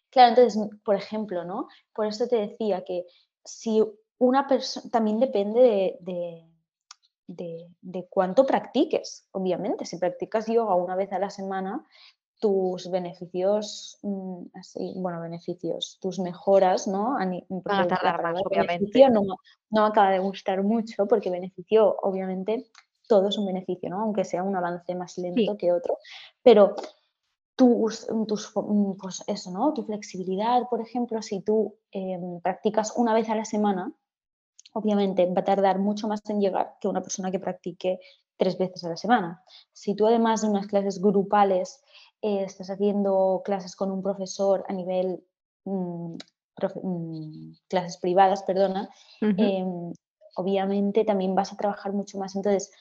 Claro, 0.10 0.30
entonces, 0.30 0.62
por 0.84 0.96
ejemplo, 0.96 1.46
¿no? 1.46 1.68
Por 1.94 2.08
eso 2.08 2.28
te 2.28 2.36
decía 2.36 2.84
que 2.84 3.06
si 3.46 3.82
una 4.18 4.48
persona, 4.48 4.90
también 4.92 5.20
depende 5.20 5.98
de, 6.02 6.48
de, 7.28 7.68
de, 7.82 8.08
cuánto 8.10 8.46
practiques, 8.46 9.28
obviamente. 9.32 9.86
Si 9.86 9.98
practicas 9.98 10.48
yoga 10.48 10.76
una 10.76 10.96
vez 10.96 11.14
a 11.14 11.20
la 11.20 11.30
semana, 11.30 11.86
tus 12.42 12.90
beneficios, 12.90 14.00
mm, 14.02 14.46
así, 14.56 14.94
bueno, 14.98 15.22
beneficios, 15.22 16.00
tus 16.02 16.20
mejoras, 16.20 16.88
¿no? 16.88 17.16
A, 17.16 17.24
a 17.24 17.88
tardar 17.88 18.24
más, 18.24 18.42
obviamente. 18.44 19.08
No, 19.10 19.22
no 19.70 19.86
acaba 19.86 20.10
de 20.10 20.18
gustar 20.18 20.64
mucho 20.64 21.06
porque 21.06 21.30
beneficio, 21.30 21.96
obviamente, 22.02 22.66
todo 23.08 23.30
es 23.30 23.38
un 23.38 23.46
beneficio, 23.46 23.92
¿no? 23.92 24.02
Aunque 24.02 24.26
sea 24.26 24.42
un 24.42 24.56
avance 24.56 24.96
más 24.96 25.20
lento 25.20 25.56
que 25.56 25.72
otro, 25.72 26.00
pero 26.42 26.76
tus, 27.56 28.08
tus, 28.28 28.52
mm, 28.56 28.94
pues 29.00 29.24
eso, 29.28 29.52
¿no? 29.52 29.72
Tu 29.74 29.84
flexibilidad, 29.84 30.68
por 30.68 30.82
ejemplo, 30.82 31.22
si 31.22 31.42
tú 31.42 31.78
em, 31.92 32.42
practicas 32.42 32.94
una 32.98 33.14
vez 33.14 33.30
a 33.30 33.36
la 33.36 33.46
semana, 33.46 33.94
obviamente 34.74 35.28
va 35.28 35.42
a 35.42 35.44
tardar 35.44 35.78
mucho 35.78 36.08
más 36.08 36.28
en 36.28 36.42
llegar 36.42 36.78
que 36.82 36.88
una 36.88 37.02
persona 37.02 37.30
que 37.30 37.40
practique 37.40 38.00
tres 38.36 38.58
veces 38.58 38.84
a 38.84 38.90
la 38.90 38.98
semana. 38.98 39.44
Si 39.74 39.94
tú 39.96 40.08
además 40.08 40.42
de 40.42 40.48
unas 40.48 40.66
clases 40.66 41.00
grupales 41.00 41.84
eh, 42.22 42.44
estás 42.44 42.70
haciendo 42.70 43.42
clases 43.44 43.76
con 43.76 43.92
un 43.92 44.02
profesor 44.02 44.64
a 44.68 44.74
nivel, 44.74 45.24
mm, 45.66 46.16
mm, 46.84 47.52
clases 47.68 47.98
privadas, 47.98 48.44
perdona, 48.44 48.90
em, 49.22 49.94
obviamente 50.36 51.04
también 51.04 51.36
vas 51.36 51.52
a 51.52 51.58
trabajar 51.58 51.94
mucho 51.94 52.18
más. 52.18 52.36
Entonces, 52.36 52.72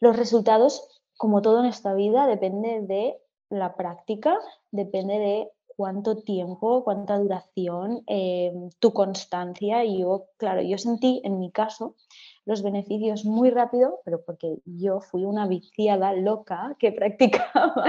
los 0.00 0.16
resultados, 0.16 0.86
como 1.16 1.42
todo 1.42 1.60
en 1.60 1.66
esta 1.66 1.94
vida, 1.94 2.26
depende 2.26 2.80
de 2.82 3.18
la 3.48 3.74
práctica, 3.76 4.38
depende 4.70 5.18
de 5.18 5.50
cuánto 5.76 6.22
tiempo, 6.22 6.84
cuánta 6.84 7.18
duración, 7.18 8.02
em, 8.06 8.70
tu 8.78 8.92
constancia. 8.92 9.84
Y 9.84 10.00
yo, 10.00 10.26
claro, 10.36 10.62
yo 10.62 10.78
sentí 10.78 11.20
en 11.24 11.38
mi 11.38 11.50
caso 11.50 11.96
los 12.44 12.62
beneficios 12.62 13.24
muy 13.24 13.50
rápido, 13.50 14.00
pero 14.04 14.22
porque 14.24 14.58
yo 14.64 15.00
fui 15.00 15.24
una 15.24 15.46
viciada 15.46 16.12
loca 16.12 16.76
que 16.78 16.92
practicaba 17.52 17.84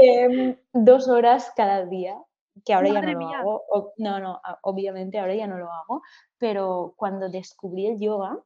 em, 0.00 0.56
dos 0.72 1.08
horas 1.08 1.52
cada 1.56 1.84
día, 1.86 2.16
que 2.64 2.72
ahora 2.72 2.88
ya 2.88 3.02
no 3.02 3.20
lo 3.20 3.28
hago. 3.28 3.64
no, 3.98 4.18
no, 4.20 4.40
obviamente 4.62 5.18
ahora 5.18 5.34
ya 5.34 5.46
no 5.46 5.58
lo 5.58 5.70
hago, 5.70 6.02
pero 6.38 6.94
cuando 6.96 7.28
descubrí 7.28 7.86
el 7.86 8.00
yoga, 8.00 8.38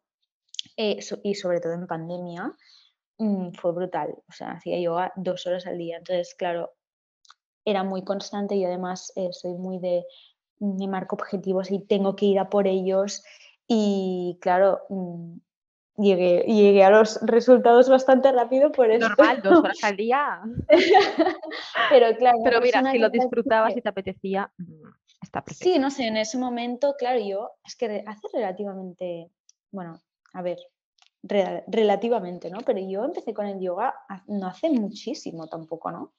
eh, 0.77 0.99
y 1.23 1.35
sobre 1.35 1.61
todo 1.61 1.75
en 1.75 1.87
pandemia, 1.87 2.53
mm, 3.19 3.53
fue 3.53 3.73
brutal. 3.73 4.15
O 4.29 4.33
sea, 4.33 4.53
hacía 4.53 4.81
yoga 4.81 5.13
dos 5.17 5.47
horas 5.47 5.67
al 5.67 5.79
día. 5.79 5.99
Entonces, 5.99 6.35
claro, 6.35 6.73
era 7.65 7.85
muy 7.85 8.03
constante 8.03 8.57
y 8.57 8.65
además 8.65 9.13
eh, 9.17 9.29
soy 9.33 9.55
muy 9.55 9.79
de, 9.79 10.05
me 10.59 10.89
marco 10.89 11.17
objetivos 11.17 11.71
y 11.71 11.81
tengo 11.81 12.17
que 12.17 12.27
ir 12.27 12.39
a 12.39 12.49
por 12.51 12.67
ellos 12.67 13.23
y 13.73 14.37
claro, 14.41 14.81
mm, 14.89 15.37
llegué, 15.97 16.41
llegué 16.41 16.83
a 16.83 16.91
los 16.91 17.21
resultados 17.23 17.89
bastante 17.89 18.33
rápido 18.33 18.73
por 18.73 18.91
eso. 18.91 19.09
Normal, 19.09 19.43
dos 19.43 19.61
horas 19.61 19.79
al 19.85 19.97
día. 19.97 20.41
Pero 21.91 22.17
claro. 22.17 22.39
Pero 22.43 22.61
mira, 22.61 22.91
si 22.91 22.99
lo 22.99 23.11
disfrutabas 23.11 23.77
y 23.77 23.81
te 23.81 23.89
apetecía, 23.89 24.51
mm, 24.59 24.89
está 25.23 25.45
perfecto. 25.45 25.73
Sí, 25.73 25.79
no 25.79 25.93
sé, 25.93 26.09
en 26.09 26.17
ese 26.17 26.37
momento, 26.37 26.97
claro, 26.99 27.21
yo 27.21 27.53
es 27.65 27.77
que 27.77 28.03
hace 28.09 28.27
relativamente, 28.33 29.31
bueno, 29.71 30.01
a 30.33 30.43
ver, 30.43 30.59
relativamente, 31.23 32.51
¿no? 32.51 32.63
Pero 32.67 32.81
yo 32.81 33.05
empecé 33.05 33.33
con 33.33 33.47
el 33.47 33.61
yoga 33.61 33.95
no 34.27 34.49
hace 34.49 34.69
muchísimo 34.69 35.47
tampoco, 35.47 35.93
¿no? 35.93 36.13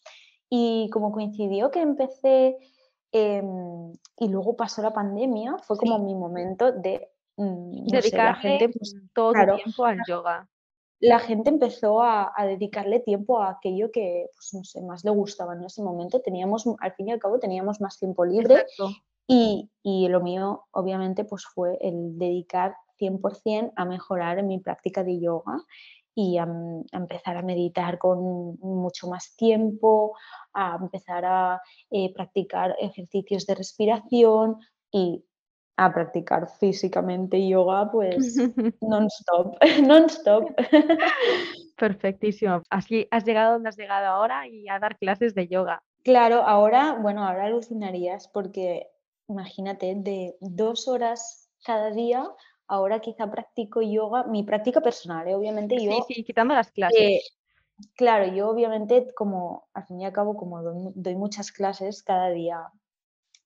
Y 0.50 0.90
como 0.90 1.12
coincidió 1.12 1.70
que 1.70 1.82
empecé 1.82 2.58
em, 3.12 3.92
y 4.18 4.30
luego 4.30 4.56
pasó 4.56 4.82
la 4.82 4.94
pandemia, 4.94 5.58
fue 5.58 5.76
como 5.76 6.00
mi 6.00 6.16
momento 6.16 6.72
de 6.72 7.11
mm, 7.44 7.88
dedicar 7.88 8.36
gente, 8.38 8.70
pues, 8.70 8.96
todo 9.14 9.34
el 9.34 9.56
tiempo 9.56 9.86
al 9.86 10.00
yoga. 10.08 10.48
La 11.00 11.20
gente 11.20 11.50
empezó 11.50 12.04
a, 12.04 12.32
dedicarle 12.42 13.00
tiempo 13.00 13.42
a 13.42 13.50
aquello 13.50 13.92
que, 13.92 14.28
pues 14.36 14.54
no 14.54 14.64
sé, 14.64 14.82
más 14.82 15.04
le 15.04 15.12
gustaba 15.12 15.56
en 15.56 15.64
ese 15.64 15.82
momento. 15.82 16.22
Teníamos, 16.22 16.66
al 16.80 16.94
fin 16.94 17.08
y 17.08 17.12
al 17.12 17.20
cabo, 17.20 17.40
teníamos 17.40 17.82
más 17.82 17.98
tiempo 17.98 18.24
libre. 18.24 18.66
Y, 19.28 19.72
y, 19.82 20.08
lo 20.10 20.22
mío, 20.22 20.66
obviamente, 20.72 21.24
pues 21.24 21.46
fue 21.46 21.78
el 21.82 22.20
dedicar 22.20 22.76
100% 23.00 23.74
a 23.76 23.86
mejorar 23.86 24.38
en 24.38 24.48
mi 24.48 24.60
práctica 24.60 25.04
de 25.04 25.20
yoga 25.20 25.64
y 26.14 26.38
a, 26.38 26.48
empezar 26.92 27.38
a 27.38 27.42
meditar 27.42 27.98
con 27.98 28.58
mucho 28.60 29.08
más 29.08 29.36
tiempo, 29.36 30.16
a 30.54 30.78
empezar 30.80 31.26
a 31.26 31.62
eh, 31.90 32.14
practicar 32.14 32.76
ejercicios 32.80 33.46
de 33.46 33.56
respiración 33.56 34.58
y 34.92 35.24
a 35.78 35.94
practicar 35.94 36.48
físicamente 36.60 37.48
yoga, 37.48 37.92
pues 37.92 38.38
non-stop, 38.82 39.58
non-stop. 39.88 40.50
Perfectísimo. 41.78 42.62
Así 42.70 43.08
has 43.12 43.26
llegado 43.26 43.54
donde 43.54 43.70
has 43.70 43.78
llegado 43.78 44.08
ahora 44.08 44.48
y 44.48 44.70
a 44.70 44.80
dar 44.80 44.98
clases 44.98 45.34
de 45.34 45.48
yoga. 45.48 45.82
Claro, 46.04 46.44
ahora, 46.44 46.98
bueno, 47.02 47.28
ahora 47.28 47.46
alucinarías 47.46 48.28
porque 48.28 48.88
imagínate, 49.28 49.96
de 49.96 50.36
dos 50.42 50.88
horas 50.88 51.50
cada 51.64 51.92
día 51.92 52.30
ahora 52.72 53.02
quizá 53.02 53.30
practico 53.30 53.82
yoga, 53.82 54.24
mi 54.24 54.44
práctica 54.44 54.80
personal, 54.80 55.28
¿eh? 55.28 55.36
obviamente 55.36 55.76
yo... 55.76 55.92
Sí, 56.08 56.14
sí, 56.16 56.24
quitando 56.24 56.54
las 56.54 56.72
clases. 56.72 57.00
Eh, 57.02 57.22
claro, 57.96 58.34
yo 58.34 58.50
obviamente 58.50 59.14
como, 59.14 59.68
al 59.74 59.86
fin 59.86 60.00
y 60.00 60.06
al 60.06 60.14
cabo, 60.14 60.38
como 60.38 60.62
doy, 60.96 61.16
muchas 61.16 61.52
clases, 61.52 62.02
cada 62.02 62.30
día 62.30 62.72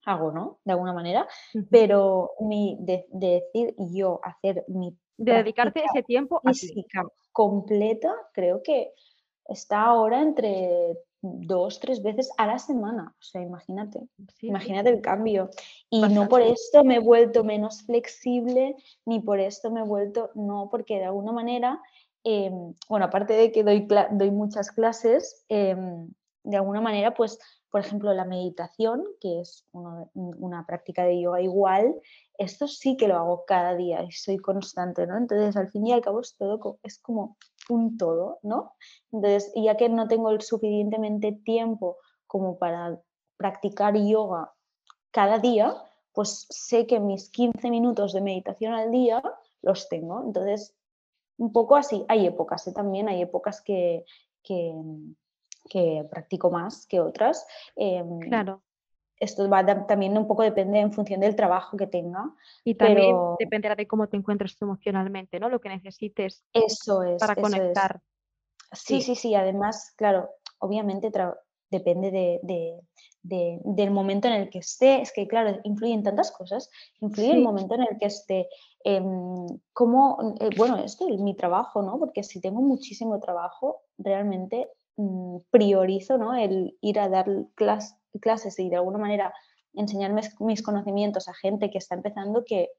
hago, 0.05 0.31
¿no? 0.31 0.59
De 0.63 0.73
alguna 0.73 0.93
manera, 0.93 1.27
pero 1.69 2.31
mi, 2.39 2.77
de, 2.79 3.05
decir 3.11 3.75
yo 3.77 4.19
hacer 4.23 4.63
mi... 4.67 4.95
De 5.17 5.33
dedicarte 5.33 5.83
ese 5.83 6.03
tiempo 6.03 6.41
a 6.43 6.53
física 6.53 7.03
completa, 7.31 8.13
creo 8.33 8.61
que 8.61 8.93
está 9.47 9.83
ahora 9.83 10.21
entre 10.21 10.97
dos, 11.21 11.79
tres 11.79 12.01
veces 12.01 12.29
a 12.37 12.47
la 12.47 12.59
semana. 12.59 13.13
O 13.19 13.23
sea, 13.23 13.41
imagínate, 13.41 13.99
imagínate 14.41 14.89
el 14.89 15.01
cambio. 15.01 15.49
Y 15.89 16.01
no 16.01 16.27
por 16.27 16.41
esto 16.41 16.83
me 16.83 16.95
he 16.95 16.99
vuelto 16.99 17.43
menos 17.43 17.83
flexible, 17.83 18.75
ni 19.05 19.19
por 19.19 19.39
esto 19.39 19.71
me 19.71 19.81
he 19.81 19.83
vuelto, 19.83 20.31
no, 20.35 20.69
porque 20.69 20.99
de 20.99 21.05
alguna 21.05 21.31
manera, 21.31 21.81
em, 22.23 22.73
bueno, 22.89 23.05
aparte 23.05 23.33
de 23.33 23.51
que 23.51 23.63
doy, 23.63 23.87
doy 24.11 24.31
muchas 24.31 24.71
clases, 24.71 25.43
em, 25.49 26.09
de 26.43 26.57
alguna 26.57 26.81
manera, 26.81 27.13
pues, 27.13 27.39
por 27.75 27.81
ejemplo, 27.81 28.13
la 28.13 28.23
meditación, 28.23 29.03
que 29.19 29.41
es 29.41 29.67
una 29.73 30.65
práctica 30.65 31.03
de 31.03 31.19
yoga 31.19 31.41
igual, 31.41 31.93
esto 32.37 32.69
sí 32.69 32.95
que 32.95 33.09
lo 33.09 33.17
hago 33.17 33.43
cada 33.45 33.75
día 33.75 34.01
y 34.01 34.13
soy 34.13 34.37
constante, 34.37 35.05
¿no? 35.05 35.17
Entonces, 35.17 35.57
al 35.57 35.67
fin 35.67 35.85
y 35.85 35.91
al 35.91 35.99
cabo, 35.99 36.21
es 36.21 36.37
todo, 36.37 36.79
es 36.83 36.99
como 36.99 37.35
un 37.67 37.97
todo, 37.97 38.39
¿no? 38.43 38.71
Entonces, 39.11 39.51
ya 39.57 39.75
que 39.75 39.89
no 39.89 40.07
tengo 40.07 40.29
el 40.29 40.41
suficientemente 40.41 41.33
tiempo 41.33 41.97
como 42.27 42.57
para 42.57 42.97
practicar 43.35 43.97
yoga 43.97 44.53
cada 45.11 45.39
día, 45.39 45.75
pues 46.13 46.47
sé 46.49 46.87
que 46.87 47.01
mis 47.01 47.29
15 47.29 47.69
minutos 47.69 48.13
de 48.13 48.21
meditación 48.21 48.71
al 48.71 48.89
día 48.89 49.21
los 49.61 49.89
tengo. 49.89 50.23
Entonces, 50.23 50.73
un 51.35 51.51
poco 51.51 51.75
así, 51.75 52.05
hay 52.07 52.25
épocas, 52.25 52.65
¿eh? 52.67 52.71
también 52.71 53.09
hay 53.09 53.21
épocas 53.21 53.61
que, 53.61 54.05
que, 54.43 54.73
practico 56.09 56.51
más 56.51 56.85
que 56.87 56.99
otras. 56.99 57.45
Em, 57.75 58.19
claro 58.19 58.61
esto 59.19 59.49
va 59.49 59.65
también 59.87 60.17
un 60.17 60.27
poco 60.27 60.43
depende 60.43 60.79
en 60.79 60.91
función 60.91 61.19
del 61.19 61.35
trabajo 61.35 61.77
que 61.77 61.87
tenga. 61.87 62.33
Y 62.63 62.75
también 62.75 63.15
dependerá 63.39 63.75
de 63.75 63.87
cómo 63.87 64.07
te 64.07 64.17
encuentres 64.17 64.61
emocionalmente, 64.61 65.39
¿no? 65.39 65.49
Lo 65.49 65.61
que 65.61 65.69
necesites 65.69 66.43
eso 66.53 67.03
es, 67.03 67.19
para 67.19 67.35
conectar. 67.35 68.01
Sí, 68.71 69.01
sí, 69.01 69.15
sí, 69.15 69.35
Además, 69.35 69.93
claro, 69.95 70.29
obviamente 70.59 71.11
depende 71.69 72.11
de, 72.11 72.79
del 73.21 73.91
momento 73.91 74.27
en 74.27 74.33
el 74.33 74.49
que 74.49 74.59
esté. 74.59 75.01
Es 75.01 75.13
que, 75.13 75.27
claro, 75.27 75.59
influyen 75.63 76.03
tantas 76.03 76.31
cosas. 76.31 76.69
Influye 76.99 77.31
el 77.31 77.41
momento 77.41 77.75
en 77.75 77.81
el 77.81 77.97
que 77.97 78.07
esté. 78.07 78.49
Em, 78.83 79.47
como, 79.71 80.35
eh, 80.41 80.49
bueno, 80.57 80.77
esto 80.77 81.07
es 81.07 81.19
mi 81.21 81.35
trabajo, 81.35 81.81
¿no? 81.81 81.97
Porque 81.99 82.23
si 82.23 82.41
tengo 82.41 82.61
muchísimo 82.61 83.19
trabajo, 83.19 83.83
realmente 83.97 84.69
priorizo, 85.51 86.17
¿no? 86.17 86.35
El 86.35 86.77
ir 86.81 86.99
a 86.99 87.09
dar 87.09 87.27
clases 87.55 87.97
clases 88.19 88.59
y 88.59 88.69
de 88.69 88.77
alguna 88.77 88.97
manera 88.97 89.33
enseñarme 89.73 90.21
mis 90.39 90.61
conocimientos 90.61 91.27
a 91.27 91.33
gente 91.33 91.69
que 91.69 91.77
está 91.77 91.95
empezando 91.95 92.45
que, 92.45 92.69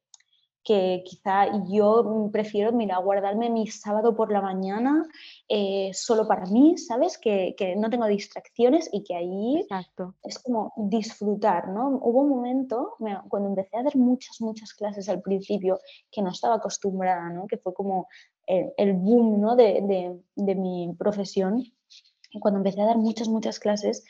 que 0.64 1.02
quizá 1.04 1.46
yo 1.68 2.30
prefiero, 2.32 2.72
mira, 2.72 2.96
guardarme 2.98 3.50
mi 3.50 3.66
sábado 3.66 4.16
por 4.16 4.32
la 4.32 4.40
mañana 4.40 5.06
eh, 5.48 5.90
solo 5.92 6.26
para 6.26 6.46
mí, 6.46 6.78
¿sabes? 6.78 7.18
Que, 7.18 7.54
que, 7.56 7.76
no 7.76 7.90
tengo 7.90 8.06
distracciones 8.06 8.88
y 8.92 9.04
que 9.04 9.14
ahí 9.14 9.66
es 10.24 10.38
como 10.38 10.72
disfrutar, 10.76 11.68
¿no? 11.68 12.00
Hubo 12.02 12.22
un 12.22 12.30
momento, 12.30 12.94
cuando 13.28 13.50
empecé 13.50 13.76
a 13.76 13.82
dar 13.82 13.96
muchas, 13.96 14.40
muchas 14.40 14.72
clases 14.72 15.08
al 15.08 15.20
principio, 15.20 15.78
que 16.10 16.22
no 16.22 16.30
estaba 16.30 16.56
acostumbrada, 16.56 17.28
¿no? 17.28 17.46
Que 17.46 17.58
fue 17.58 17.74
como 17.74 18.08
el, 18.46 18.72
el 18.78 18.94
boom, 18.94 19.40
¿no? 19.40 19.54
De, 19.54 19.82
de, 19.82 20.18
de 20.34 20.54
mi 20.54 20.94
profesión. 20.98 21.62
Cuando 22.40 22.58
empecé 22.58 22.82
a 22.82 22.86
dar 22.86 22.98
muchas, 22.98 23.28
muchas 23.28 23.58
clases, 23.58 24.04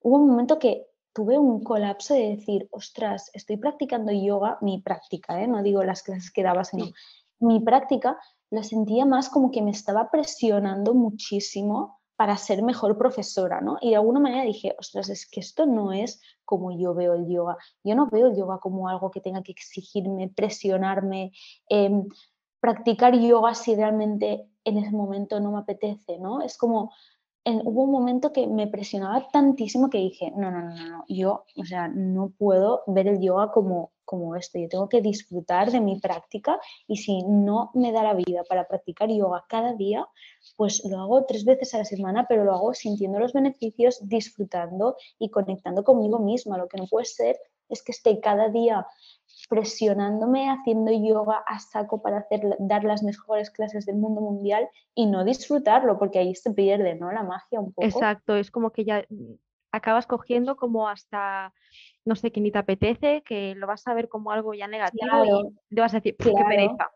hubo 0.00 0.16
un 0.16 0.28
momento 0.28 0.58
que 0.58 0.86
tuve 1.12 1.38
un 1.38 1.62
colapso 1.62 2.14
de 2.14 2.36
decir, 2.36 2.68
ostras, 2.70 3.30
estoy 3.34 3.56
practicando 3.56 4.12
yoga, 4.12 4.58
mi 4.60 4.80
práctica, 4.80 5.42
¿eh? 5.42 5.46
no 5.46 5.62
digo 5.62 5.82
las 5.84 6.02
clases 6.02 6.30
que 6.30 6.42
daba, 6.42 6.64
sino 6.64 6.86
mi 7.38 7.60
práctica, 7.60 8.18
la 8.50 8.62
sentía 8.62 9.04
más 9.04 9.28
como 9.28 9.50
que 9.50 9.62
me 9.62 9.70
estaba 9.70 10.10
presionando 10.10 10.94
muchísimo 10.94 12.00
para 12.16 12.36
ser 12.36 12.62
mejor 12.62 12.96
profesora, 12.96 13.60
¿no? 13.60 13.78
Y 13.80 13.90
de 13.90 13.96
alguna 13.96 14.20
manera 14.20 14.44
dije, 14.44 14.76
ostras, 14.78 15.08
es 15.08 15.28
que 15.28 15.40
esto 15.40 15.66
no 15.66 15.92
es 15.92 16.20
como 16.44 16.70
yo 16.70 16.94
veo 16.94 17.14
el 17.14 17.26
yoga. 17.26 17.56
Yo 17.82 17.94
no 17.96 18.06
veo 18.06 18.28
el 18.28 18.36
yoga 18.36 18.58
como 18.58 18.88
algo 18.88 19.10
que 19.10 19.20
tenga 19.20 19.42
que 19.42 19.52
exigirme, 19.52 20.28
presionarme, 20.28 21.32
em, 21.68 22.06
practicar 22.60 23.18
yoga 23.18 23.54
si 23.54 23.74
realmente 23.74 24.46
en 24.64 24.78
ese 24.78 24.92
momento 24.92 25.40
no 25.40 25.50
me 25.50 25.58
apetece, 25.58 26.18
¿no? 26.18 26.42
Es 26.42 26.56
como 26.56 26.92
hubo 27.44 27.84
un 27.84 27.90
momento 27.90 28.32
que 28.32 28.46
me 28.46 28.66
presionaba 28.68 29.28
tantísimo 29.32 29.90
que 29.90 29.98
dije, 29.98 30.32
no, 30.36 30.50
no, 30.50 30.62
no, 30.62 30.74
no, 30.74 31.04
yo, 31.08 31.44
o 31.56 31.64
sea, 31.64 31.88
no 31.88 32.32
puedo 32.38 32.82
ver 32.86 33.08
el 33.08 33.20
yoga 33.20 33.50
como, 33.50 33.92
como 34.04 34.36
esto, 34.36 34.58
yo 34.58 34.68
tengo 34.68 34.88
que 34.88 35.00
disfrutar 35.00 35.70
de 35.72 35.80
mi 35.80 35.98
práctica 35.98 36.60
y 36.86 36.98
si 36.98 37.22
no 37.24 37.70
me 37.74 37.92
da 37.92 38.02
la 38.02 38.14
vida 38.14 38.44
para 38.48 38.68
practicar 38.68 39.08
yoga 39.10 39.44
cada 39.48 39.74
día, 39.74 40.06
pues 40.56 40.84
lo 40.84 41.00
hago 41.00 41.24
tres 41.24 41.44
veces 41.44 41.74
a 41.74 41.78
la 41.78 41.84
semana, 41.84 42.26
pero 42.28 42.44
lo 42.44 42.52
hago 42.52 42.74
sintiendo 42.74 43.18
los 43.18 43.32
beneficios, 43.32 43.98
disfrutando 44.08 44.96
y 45.18 45.30
conectando 45.30 45.82
conmigo 45.82 46.18
misma. 46.18 46.58
Lo 46.58 46.68
que 46.68 46.78
no 46.78 46.86
puede 46.86 47.06
ser 47.06 47.36
es 47.68 47.82
que 47.82 47.92
esté 47.92 48.20
cada 48.20 48.50
día 48.50 48.86
presionándome 49.48 50.48
haciendo 50.50 50.92
yoga 50.92 51.42
a 51.46 51.58
saco 51.58 52.02
para 52.02 52.18
hacer, 52.18 52.42
dar 52.58 52.84
las 52.84 53.02
mejores 53.02 53.50
clases 53.50 53.86
del 53.86 53.96
mundo 53.96 54.20
mundial 54.20 54.68
y 54.94 55.06
no 55.06 55.24
disfrutarlo, 55.24 55.98
porque 55.98 56.18
ahí 56.18 56.34
se 56.34 56.52
pierde, 56.52 56.94
¿no? 56.94 57.12
La 57.12 57.22
magia 57.22 57.60
un 57.60 57.72
poco. 57.72 57.86
Exacto, 57.86 58.36
es 58.36 58.50
como 58.50 58.70
que 58.70 58.84
ya 58.84 59.04
mm, 59.08 59.34
acabas 59.72 60.06
cogiendo 60.06 60.56
como 60.56 60.88
hasta, 60.88 61.52
no 62.04 62.14
sé, 62.14 62.30
que 62.30 62.40
ni 62.40 62.50
te 62.50 62.58
apetece, 62.58 63.22
que 63.22 63.54
lo 63.54 63.66
vas 63.66 63.86
a 63.86 63.94
ver 63.94 64.08
como 64.08 64.30
algo 64.30 64.54
ya 64.54 64.68
negativo 64.68 65.52
y 65.70 65.74
te 65.74 65.80
vas 65.80 65.94
a 65.94 65.98
decir, 65.98 66.16
claro. 66.16 66.36
qué 66.36 66.44
pereza. 66.44 66.90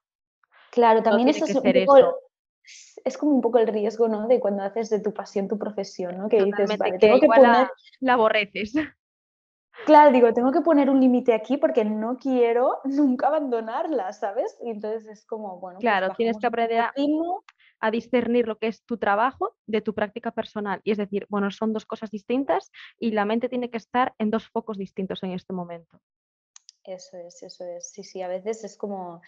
Claro, 0.70 1.02
también 1.02 1.28
eso 1.28 1.46
es 1.46 1.54
un 1.54 1.62
poco, 1.62 2.18
es 3.04 3.16
como 3.16 3.32
un 3.32 3.40
poco 3.40 3.58
el 3.58 3.68
riesgo, 3.68 4.08
¿no? 4.08 4.26
De 4.26 4.40
cuando 4.40 4.62
haces 4.62 4.90
de 4.90 5.00
tu 5.00 5.12
pasión 5.12 5.48
tu 5.48 5.58
profesión, 5.58 6.18
¿no? 6.18 6.28
Que 6.28 6.44
dices, 6.44 6.76
vale, 6.76 6.98
tengo 6.98 7.20
que 7.20 7.26
poner... 7.26 7.68
la 8.00 8.12
aborreces. 8.12 8.74
Claro, 9.84 10.12
digo, 10.12 10.32
tengo 10.32 10.50
que 10.52 10.62
poner 10.62 10.90
un 10.90 11.00
límite 11.00 11.34
aquí 11.34 11.56
porque 11.56 11.84
no 11.84 12.16
quiero 12.16 12.80
nunca 12.84 13.28
abandonarla, 13.28 14.12
¿sabes? 14.12 14.56
Y 14.62 14.70
entonces 14.70 15.06
es 15.06 15.24
como, 15.26 15.58
bueno. 15.60 15.78
Pues 15.78 15.82
claro, 15.82 16.14
tienes 16.16 16.38
que 16.38 16.46
aprender 16.46 16.84
a, 17.80 17.90
discernir 17.90 18.48
lo 18.48 18.58
que 18.58 18.68
es 18.68 18.82
tu 18.84 18.96
trabajo 18.98 19.54
de 19.66 19.80
tu 19.80 19.94
práctica 19.94 20.32
personal. 20.32 20.80
Y 20.82 20.92
es 20.92 20.98
decir, 20.98 21.26
bueno, 21.28 21.50
son 21.50 21.72
dos 21.72 21.86
cosas 21.86 22.10
distintas 22.10 22.72
y 22.98 23.12
la 23.12 23.24
mente 23.24 23.48
tiene 23.48 23.70
que 23.70 23.76
estar 23.76 24.14
en 24.18 24.30
dos 24.30 24.48
focos 24.48 24.78
distintos 24.78 25.22
en 25.22 25.32
este 25.32 25.52
momento. 25.52 26.00
Eso 26.82 27.16
es, 27.18 27.42
eso 27.42 27.64
es. 27.64 27.90
Sí, 27.90 28.02
sí, 28.02 28.22
a 28.22 28.28
veces 28.28 28.64
es 28.64 28.76
como 28.76 29.20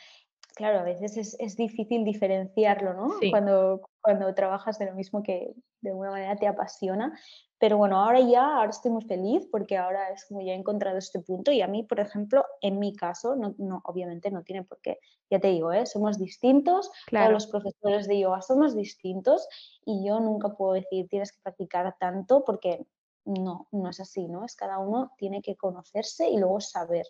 claro, 0.55 0.81
a 0.81 0.83
veces 0.83 1.37
es, 1.39 1.57
difícil 1.57 2.05
diferenciarlo, 2.05 2.95
¿no? 2.95 3.15
Cuando, 3.31 3.83
cuando 4.01 4.35
trabajas 4.35 4.79
de 4.79 4.87
lo 4.87 4.95
mismo 4.95 5.23
que 5.23 5.55
de 5.81 5.91
alguna 5.91 6.11
manera 6.11 6.37
te 6.37 6.47
apasiona. 6.47 7.19
Pero 7.59 7.77
bueno, 7.77 7.99
ahora 8.01 8.21
ya, 8.21 8.57
ahora 8.57 8.71
estoy 8.71 8.93
muy 8.93 9.03
feliz 9.03 9.47
porque 9.51 9.77
ahora 9.77 10.11
es 10.11 10.25
como 10.27 10.41
ya 10.41 10.53
he 10.53 10.57
encontrado 10.57 10.97
este 10.97 11.19
punto 11.21 11.51
y 11.51 11.61
a 11.61 11.67
mí, 11.67 11.83
por 11.83 11.99
ejemplo, 11.99 12.45
en 12.61 12.79
mi 12.79 12.95
caso, 12.95 13.35
no, 13.35 13.55
no 13.59 13.81
obviamente 13.85 14.31
no 14.31 14.45
tiene 14.45 14.63
por 14.63 14.81
qué, 14.81 14.99
ya 15.29 15.41
te 15.41 15.49
digo, 15.49 15.73
¿eh? 15.73 15.85
somos 15.85 16.19
distintos, 16.19 16.91
todos 17.11 17.31
los 17.31 17.47
profesores 17.49 18.07
de 18.07 18.21
yoga 18.21 18.43
somos 18.43 18.77
distintos 18.77 19.49
y 19.85 20.07
yo 20.07 20.21
nunca 20.21 20.51
puedo 20.51 20.75
decir 20.75 21.09
tienes 21.09 21.33
que 21.33 21.41
practicar 21.43 21.97
tanto 21.99 22.45
porque 22.45 22.87
no, 23.25 23.69
no 23.73 23.91
es 23.91 24.01
así, 24.01 24.27
¿no? 24.29 24.45
Es 24.45 24.55
cada 24.55 24.79
uno 24.79 25.13
tiene 25.19 25.43
que 25.43 25.57
conocerse 25.57 26.29
y 26.31 26.39
luego 26.39 26.61
saber. 26.61 27.07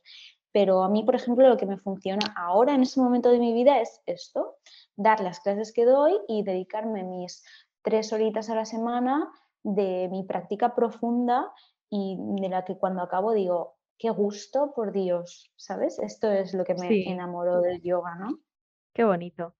Pero 0.52 0.82
a 0.82 0.88
mí, 0.88 1.04
por 1.04 1.14
ejemplo, 1.14 1.48
lo 1.48 1.56
que 1.56 1.66
me 1.66 1.78
funciona 1.78 2.34
ahora 2.36 2.74
en 2.74 2.82
ese 2.82 3.00
momento 3.00 3.30
de 3.30 3.38
mi 3.38 3.52
vida 3.52 3.80
es 3.80 4.02
esto, 4.06 4.56
dar 4.96 5.20
las 5.20 5.40
clases 5.40 5.72
que 5.72 5.84
doy 5.84 6.12
y 6.26 6.42
dedicarme 6.42 7.04
mis 7.04 7.44
tres 7.82 8.12
horitas 8.12 8.50
a 8.50 8.54
la 8.54 8.64
semana 8.64 9.30
de 9.62 10.08
mi 10.10 10.24
práctica 10.24 10.74
profunda 10.74 11.52
y 11.90 12.16
de 12.18 12.48
la 12.48 12.64
que 12.64 12.76
cuando 12.76 13.02
acabo 13.02 13.32
digo, 13.32 13.76
qué 13.98 14.10
gusto, 14.10 14.72
por 14.74 14.92
Dios, 14.92 15.52
¿sabes? 15.56 15.98
Esto 15.98 16.30
es 16.30 16.54
lo 16.54 16.64
que 16.64 16.74
me 16.74 17.10
enamoró 17.10 17.60
del 17.60 17.82
yoga, 17.82 18.14
¿no? 18.14 18.38
Qué 18.94 19.04
bonito. 19.04 19.54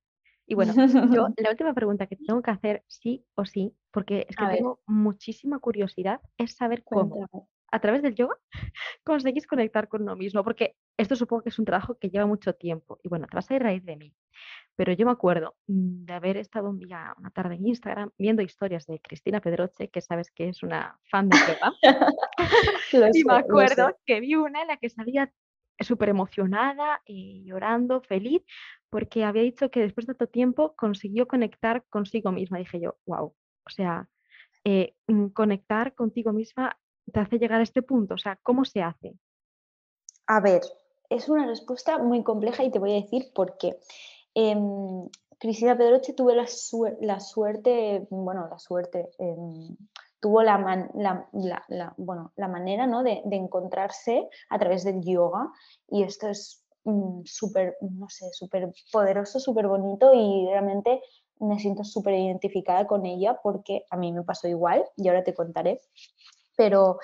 Y 0.47 0.55
bueno, 0.55 0.73
yo 1.13 1.29
la 1.37 1.51
última 1.51 1.75
pregunta 1.75 2.07
que 2.07 2.17
tengo 2.17 2.41
que 2.41 2.51
hacer 2.51 2.85
sí 2.87 3.27
o 3.35 3.45
sí, 3.45 3.77
porque 3.91 4.27
es 4.29 4.37
que 4.37 4.57
tengo 4.57 4.81
muchísima 4.87 5.59
curiosidad, 5.59 6.21
es 6.39 6.57
saber 6.57 6.83
cómo, 6.85 7.49
a 7.71 7.81
través 7.81 8.03
del 8.03 8.15
yoga, 8.15 8.37
conseguís 9.05 9.47
conectar 9.47 9.89
con 9.89 10.03
uno 10.03 10.17
mismo, 10.17 10.43
porque 10.43 10.77
esto 10.97 11.17
supongo 11.17 11.43
que 11.43 11.49
es 11.51 11.59
un 11.59 11.65
trabajo 11.65 11.99
que 11.99 12.11
lleva 12.11 12.27
mucho 12.27 12.55
tiempo. 12.55 12.99
Y 13.03 13.09
bueno, 13.09 13.27
te 13.27 13.37
vas 13.37 13.51
a 13.51 13.55
ir 13.55 13.63
raíz 13.63 13.85
de 13.85 13.97
mí. 13.97 14.15
Pero 14.77 14.93
yo 14.93 15.07
me 15.07 15.13
acuerdo 15.13 15.57
mm, 15.67 16.05
de 16.05 16.13
haber 16.13 16.37
estado 16.37 16.71
un 16.71 16.79
día, 16.79 17.15
una 17.19 17.31
tarde 17.31 17.57
en 17.57 17.67
Instagram, 17.67 18.11
viendo 18.19 18.43
historias 18.43 18.87
de 18.87 19.01
Cristina 19.01 19.41
Pedroche, 19.41 19.89
que 19.89 20.01
sabes 20.01 20.31
que 20.31 20.49
es 20.49 20.63
una 20.63 20.99
fan 21.11 21.29
de 21.29 21.39
yoga. 21.39 21.73
y 23.15 23.25
me 23.25 23.35
acuerdo 23.35 23.97
que 24.07 24.21
vi 24.21 24.35
una 24.35 24.63
en 24.63 24.69
la 24.69 24.77
que 24.77 24.89
salía 24.89 25.33
súper 25.81 26.09
emocionada 26.09 27.03
y 27.07 27.45
llorando, 27.45 28.01
feliz, 28.03 28.43
porque 28.91 29.25
había 29.25 29.43
dicho 29.43 29.71
que 29.71 29.81
después 29.81 30.07
de 30.07 30.15
tanto 30.15 30.31
tiempo 30.31 30.75
consiguió 30.77 31.29
conectar 31.29 31.85
consigo 31.89 32.33
misma. 32.33 32.59
Dije 32.59 32.81
yo, 32.81 32.99
wow, 33.07 33.35
o 33.65 33.71
sea, 33.71 34.09
eh, 34.65 34.95
mm, 35.07 35.29
conectar 35.29 35.95
contigo 35.95 36.33
misma 36.33 36.79
te 37.13 37.21
hace 37.21 37.39
llegar 37.39 37.61
a 37.61 37.65
este 37.65 37.83
punto, 37.83 38.15
o 38.15 38.19
sea, 38.19 38.39
¿cómo 38.43 38.65
se 38.65 38.83
hace? 38.83 39.15
A 40.27 40.41
ver, 40.41 40.63
es 41.09 41.29
una 41.29 41.47
respuesta 41.47 41.99
muy 41.99 42.23
compleja 42.23 42.65
y 42.65 42.71
te 42.71 42.79
voy 42.79 42.93
a 42.93 43.03
decir 43.03 43.33
por 43.35 43.57
qué. 43.57 43.79
Em, 44.35 45.09
Cristina 45.39 45.77
Pedroche 45.77 46.13
tuve 46.13 46.35
la, 46.35 46.47
suerte, 47.21 48.07
bueno, 48.11 48.49
la 48.51 48.59
suerte, 48.59 49.09
em, 49.19 49.77
tuvo 50.21 50.43
la, 50.43 50.59
bueno, 51.97 52.33
la 52.37 52.49
manera 52.49 52.87
¿no? 52.87 53.03
de, 53.03 53.23
encontrarse 53.31 54.29
a 54.51 54.59
través 54.59 54.85
del 54.85 55.01
yoga 55.03 55.51
y 55.89 56.03
esto 56.03 56.29
es 56.29 56.65
mm, 56.85 57.23
súper, 57.25 57.77
no 57.81 58.09
sé, 58.09 58.27
súper 58.33 58.73
poderoso, 58.93 59.39
súper 59.39 59.69
bonito 59.69 60.13
y 60.13 60.47
realmente 60.51 61.01
me 61.41 61.59
siento 61.59 61.85
súper 61.85 62.15
identificada 62.15 62.87
con 62.87 63.07
ella 63.07 63.39
porque 63.43 63.85
a 63.91 63.97
mí 63.97 64.13
me 64.13 64.25
pasó 64.25 64.49
igual 64.49 64.85
y 64.97 65.09
ahora 65.09 65.23
te 65.25 65.35
contaré. 65.35 65.81
Pero, 66.59 66.99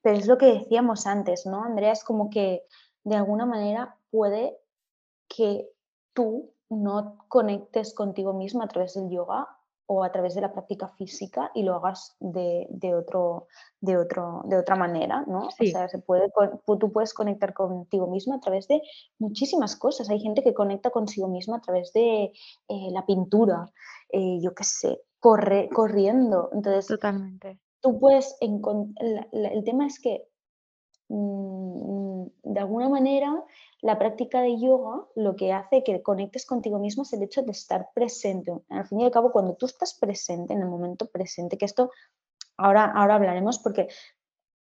pero 0.00 0.16
es 0.16 0.26
lo 0.26 0.38
que 0.38 0.46
decíamos 0.46 1.06
antes, 1.06 1.44
¿no? 1.44 1.64
Andrea, 1.64 1.92
es 1.92 2.04
como 2.04 2.30
que 2.30 2.64
de 3.02 3.16
alguna 3.16 3.44
manera 3.44 3.98
puede 4.10 4.56
que 5.28 5.68
tú 6.14 6.54
no 6.70 7.18
conectes 7.28 7.94
contigo 7.94 8.32
mismo 8.32 8.62
a 8.62 8.68
través 8.68 8.94
del 8.94 9.10
yoga 9.10 9.48
o 9.86 10.04
a 10.04 10.12
través 10.12 10.34
de 10.34 10.40
la 10.40 10.52
práctica 10.52 10.88
física 10.88 11.50
y 11.54 11.64
lo 11.64 11.74
hagas 11.74 12.16
de, 12.20 12.66
otro, 12.94 13.48
de, 13.80 13.96
otro, 13.98 14.42
de 14.44 14.56
otra 14.56 14.76
manera, 14.76 15.24
¿no? 15.26 15.48
O 15.48 15.50
sea, 15.50 15.88
se 15.88 15.98
puede, 15.98 16.30
tú 16.64 16.92
puedes 16.92 17.12
conectar 17.12 17.52
contigo 17.52 18.06
mismo 18.06 18.34
a 18.34 18.40
través 18.40 18.68
de 18.68 18.80
muchísimas 19.18 19.76
cosas. 19.76 20.08
Hay 20.08 20.20
gente 20.20 20.42
que 20.42 20.54
conecta 20.54 20.90
consigo 20.90 21.28
misma 21.28 21.56
a 21.56 21.60
través 21.60 21.92
de 21.92 22.32
eh, 22.68 22.90
la 22.90 23.04
pintura, 23.04 23.70
eh, 24.10 24.38
yo 24.40 24.54
qué 24.54 24.64
sé, 24.64 25.02
corre, 25.18 25.68
corriendo. 25.68 26.48
Entonces, 26.52 26.86
Totalmente. 26.86 27.60
Tú 27.82 27.98
puedes, 27.98 28.36
el, 28.40 28.60
el 29.32 29.64
tema 29.64 29.86
es 29.86 30.00
que 30.00 30.26
mm, 31.08 32.24
de 32.44 32.60
alguna 32.60 32.88
manera 32.88 33.44
la 33.80 33.98
práctica 33.98 34.40
de 34.40 34.58
yoga 34.58 35.04
lo 35.16 35.36
que 35.36 35.52
hace 35.52 35.82
que 35.82 36.02
conectes 36.02 36.46
contigo 36.46 36.78
mismo 36.78 37.02
es 37.02 37.12
el 37.12 37.22
hecho 37.22 37.42
de 37.42 37.50
estar 37.50 37.90
presente. 37.94 38.52
Al 38.68 38.86
fin 38.86 39.00
y 39.00 39.04
al 39.04 39.10
cabo, 39.10 39.32
cuando 39.32 39.54
tú 39.54 39.66
estás 39.66 39.98
presente, 39.98 40.54
en 40.54 40.60
el 40.60 40.68
momento 40.68 41.06
presente, 41.06 41.58
que 41.58 41.64
esto 41.64 41.90
ahora, 42.56 42.84
ahora 42.84 43.16
hablaremos 43.16 43.58
porque 43.58 43.88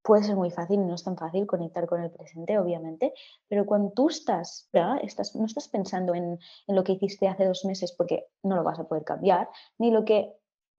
puede 0.04 0.24
ser 0.24 0.36
muy 0.36 0.52
fácil 0.52 0.86
no 0.86 0.96
es 0.96 1.04
tan 1.04 1.16
fácil 1.18 1.48
conectar 1.48 1.88
con 1.88 2.04
el 2.04 2.12
presente, 2.12 2.60
obviamente, 2.60 3.14
pero 3.48 3.66
cuando 3.66 3.92
tú 3.92 4.10
estás, 4.10 4.70
estás 5.02 5.36
no 5.36 5.46
estás 5.46 5.70
pensando 5.70 6.14
en, 6.14 6.38
en, 6.68 6.76
lo 6.76 6.84
que 6.84 6.94
hiciste 6.94 7.28
hace 7.28 7.46
dos 7.46 7.64
meses 7.66 7.94
porque 7.94 8.28
no 8.44 8.56
lo 8.56 8.64
vas 8.64 8.80
a 8.80 8.88
poder 8.88 9.06
cambiar, 9.06 9.50
ni 9.78 9.92
lo 9.92 10.04
que 10.04 10.34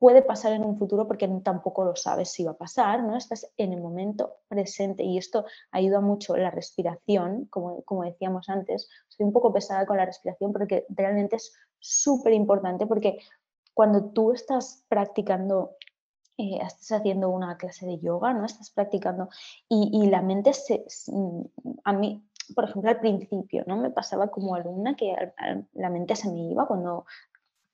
puede 0.05 0.21
pasar 0.21 0.53
en 0.53 0.67
un 0.67 0.77
futuro 0.77 1.09
porque 1.09 1.27
tampoco 1.43 1.83
lo 1.83 1.97
sabes 1.97 2.31
si 2.31 2.45
va 2.45 2.51
a 2.51 2.59
pasar, 2.59 3.03
¿no? 3.03 3.17
Estás 3.17 3.51
en 3.57 3.73
el 3.73 3.81
momento 3.81 4.37
presente 4.49 5.03
y 5.03 5.17
esto 5.17 5.47
ayuda 5.71 6.03
mucho 6.03 6.37
la 6.37 6.51
respiración, 6.51 7.47
como, 7.47 7.81
como 7.85 8.05
decíamos 8.05 8.51
antes. 8.51 8.87
Estoy 9.09 9.25
un 9.25 9.33
poco 9.33 9.51
pesada 9.51 9.87
con 9.87 9.97
la 9.97 10.05
respiración 10.05 10.53
porque 10.53 10.85
realmente 10.91 11.37
es 11.37 11.55
súper 11.79 12.35
importante 12.35 12.87
porque 12.87 13.19
cuando 13.73 14.11
tú 14.11 14.33
estás 14.33 14.85
practicando 14.91 15.71
eh, 16.37 16.59
estás 16.61 16.93
haciendo 16.93 17.31
una 17.31 17.57
clase 17.57 17.87
de 17.87 17.99
yoga, 17.99 18.35
¿no? 18.35 18.45
Estás 18.45 18.71
practicando 18.73 19.31
y, 19.71 20.07
la 20.09 20.21
mente 20.21 20.53
a 21.83 21.93
mí, 21.95 22.23
por 22.55 22.65
ejemplo, 22.65 22.91
al 22.91 23.01
principio, 23.01 23.65
¿no? 23.67 23.79
Me 23.79 23.89
pasaba 23.89 24.29
como 24.29 24.55
alumna 24.55 24.97
que 24.97 25.17
la 25.73 25.89
mente 25.89 26.15
se 26.15 26.31
me 26.31 26.51
iba 26.51 26.67
cuando 26.67 27.07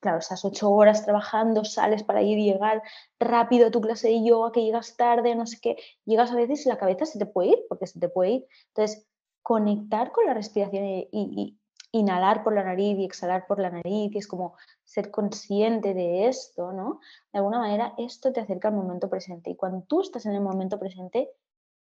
claro, 0.01 0.17
esas 0.17 0.43
ocho 0.43 0.69
horas 0.71 1.05
trabajando, 1.05 1.63
sales 1.63 2.03
para 2.03 2.21
ir 2.21 2.37
y 2.39 2.51
llegar 2.51 2.81
rápido 3.19 3.67
a 3.67 3.71
tu 3.71 3.79
clase 3.79 4.09
de 4.09 4.23
yoga, 4.23 4.51
que 4.51 4.63
llegas 4.63 4.97
tarde, 4.97 5.35
no 5.35 5.45
sé 5.45 5.59
qué, 5.61 5.77
llegas 6.05 6.31
a 6.31 6.35
veces 6.35 6.65
y 6.65 6.69
la 6.69 6.77
cabeza 6.77 7.05
se 7.05 7.19
te 7.19 7.25
puede 7.25 7.49
ir, 7.49 7.59
porque 7.69 7.87
se 7.87 7.99
te 7.99 8.09
puede 8.09 8.31
ir. 8.31 8.47
Entonces, 8.69 9.07
conectar 9.43 10.11
con 10.11 10.25
la 10.25 10.33
respiración 10.33 10.83
y, 10.85 11.57
inhalar 11.93 12.41
por 12.43 12.55
la 12.55 12.63
nariz 12.63 12.97
y 12.97 13.03
exhalar 13.03 13.45
por 13.47 13.59
la 13.59 13.69
nariz, 13.69 14.13
y 14.13 14.17
es 14.17 14.25
como 14.25 14.55
ser 14.85 15.11
consciente 15.11 15.93
de 15.93 16.27
esto, 16.27 16.71
¿no? 16.71 17.01
De 17.33 17.39
alguna 17.39 17.59
manera, 17.59 17.93
esto 17.97 18.31
te 18.31 18.39
acerca 18.39 18.69
al 18.69 18.75
momento 18.75 19.09
presente. 19.09 19.49
Y 19.49 19.57
cuando 19.57 19.81
tú 19.81 19.99
estás 19.99 20.25
en 20.25 20.31
el 20.31 20.39
momento 20.39 20.79
presente, 20.79 21.29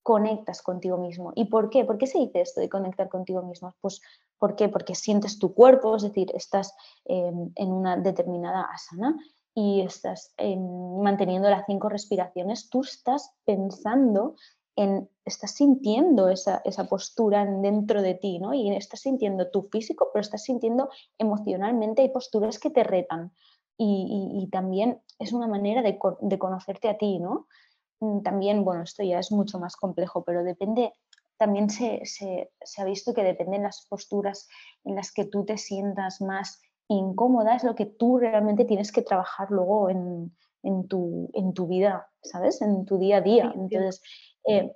conectas 0.03 0.63
contigo 0.63 0.97
mismo. 0.97 1.33
¿Y 1.35 1.45
por 1.45 1.69
qué? 1.69 1.85
¿Por 1.85 1.99
qué 1.99 2.07
se 2.07 2.19
dice 2.19 2.41
esto 2.41 2.61
de 2.61 2.71
conectar 2.71 3.11
contigo 3.11 3.43
mismo? 3.43 3.75
Pues 3.83 4.01
¿por 4.43 4.57
qué? 4.57 4.69
Porque 4.69 4.97
sientes 4.97 5.39
tu 5.39 5.55
cuerpo, 5.55 5.95
es 5.95 6.03
decir, 6.03 6.33
estás 6.35 6.75
en 7.05 7.73
una 7.73 7.97
determinada 7.97 8.63
asana 8.63 9.17
y 9.55 9.83
estás 9.83 10.35
manteniendo 10.37 11.49
las 11.49 11.65
cinco 11.65 11.89
respiraciones, 11.89 12.69
tú 12.69 12.81
estás 12.81 13.31
pensando 13.45 14.35
en, 14.75 15.09
estás 15.25 15.53
sintiendo 15.53 16.29
esa, 16.29 16.61
postura 16.91 17.47
dentro 17.47 18.03
de 18.03 18.15
ti, 18.15 18.41
¿no? 18.41 18.53
Y 18.53 18.69
estás 18.75 19.03
sintiendo 19.03 19.49
tu 19.49 19.63
físico, 19.63 20.11
pero 20.13 20.23
estás 20.23 20.43
sintiendo 20.43 20.91
emocionalmente, 21.19 22.03
hay 22.03 22.09
posturas 22.09 22.59
que 22.59 22.71
te 22.71 22.83
retan. 22.83 23.31
Y, 23.79 24.49
también 24.51 25.01
es 25.21 25.33
una 25.33 25.47
manera 25.47 25.83
de, 25.83 26.01
de 26.21 26.39
conocerte 26.41 26.89
a 26.89 26.99
ti, 26.99 27.21
¿no? 27.21 27.47
Mm, 28.01 28.23
también, 28.23 28.65
bueno, 28.65 28.83
esto 28.83 29.05
ya 29.05 29.21
es 29.21 29.31
mucho 29.31 29.61
más 29.61 29.77
complejo, 29.77 30.25
pero 30.25 30.43
depende, 30.43 30.93
también 31.37 31.71
se, 31.71 32.03
ha 32.79 32.85
visto 32.85 33.15
que 33.15 33.25
dependen 33.25 33.63
las 33.63 33.87
posturas 33.89 34.49
en 34.85 34.95
las 34.95 35.13
que 35.13 35.25
tú 35.25 35.45
te 35.45 35.59
sientas 35.59 36.21
más 36.21 36.61
incómoda, 36.89 37.57
es 37.57 37.65
lo 37.65 37.75
que 37.75 37.87
tú 37.87 38.19
realmente 38.19 38.65
tienes 38.65 38.93
que 38.93 39.03
trabajar 39.03 39.51
luego 39.51 39.89
en, 39.91 40.33
tu, 40.89 41.31
en 41.33 41.55
tu, 41.55 41.67
vida, 41.67 42.09
¿sabes? 42.23 42.61
En 42.63 42.85
tu 42.85 42.99
día 42.99 43.19
a 43.19 43.21
día. 43.23 43.53
Entonces, 43.55 44.03
eh, 44.45 44.75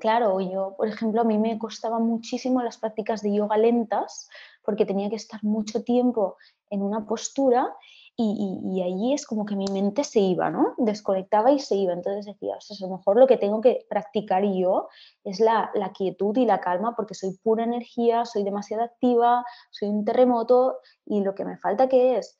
claro, 0.00 0.40
yo, 0.40 0.74
por 0.76 0.88
ejemplo, 0.88 1.20
a 1.20 1.24
mí 1.24 1.38
me 1.38 1.58
costaba 1.58 1.98
muchísimo 1.98 2.62
las 2.62 2.78
prácticas 2.78 3.22
de 3.22 3.34
yoga 3.34 3.56
lentas 3.56 4.28
porque 4.64 4.86
tenía 4.86 5.10
que 5.10 5.16
estar 5.16 5.42
mucho 5.44 5.84
tiempo 5.84 6.36
en 6.70 6.82
una 6.82 7.06
postura 7.06 7.76
y, 8.16 8.82
allí 8.82 9.14
es 9.14 9.26
como 9.26 9.46
que 9.46 9.56
mi 9.56 9.66
mente 9.66 10.04
se 10.04 10.20
iba, 10.20 10.50
¿no? 10.50 10.74
Desconectaba 10.76 11.50
y 11.50 11.58
se 11.58 11.76
iba. 11.76 11.92
Entonces 11.92 12.26
decía, 12.26 12.56
o 12.56 12.84
a 12.84 12.86
lo 12.86 12.96
mejor 12.96 13.16
lo 13.16 13.26
que 13.26 13.38
tengo 13.38 13.60
que 13.60 13.86
practicar 13.88 14.44
yo 14.44 14.88
es 15.24 15.40
la, 15.40 15.72
quietud 15.94 16.36
y 16.36 16.44
la 16.44 16.60
calma 16.60 16.94
porque 16.94 17.14
soy 17.14 17.36
pura 17.42 17.64
energía, 17.64 18.24
soy 18.24 18.44
demasiado 18.44 18.82
activa, 18.82 19.44
soy 19.70 19.88
un 19.88 20.04
terremoto 20.04 20.78
y 21.06 21.22
lo 21.22 21.34
que 21.34 21.44
me 21.44 21.56
falta 21.56 21.88
que 21.88 22.18
es, 22.18 22.38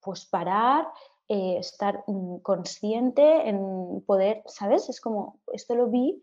pues 0.00 0.26
parar, 0.26 0.86
eh, 1.28 1.58
estar 1.58 2.04
mm, 2.06 2.38
consciente 2.38 3.48
en 3.48 4.02
poder, 4.06 4.42
¿sabes? 4.46 4.88
Es 4.88 5.00
como, 5.00 5.40
esto 5.52 5.74
lo 5.74 5.88
vi 5.88 6.22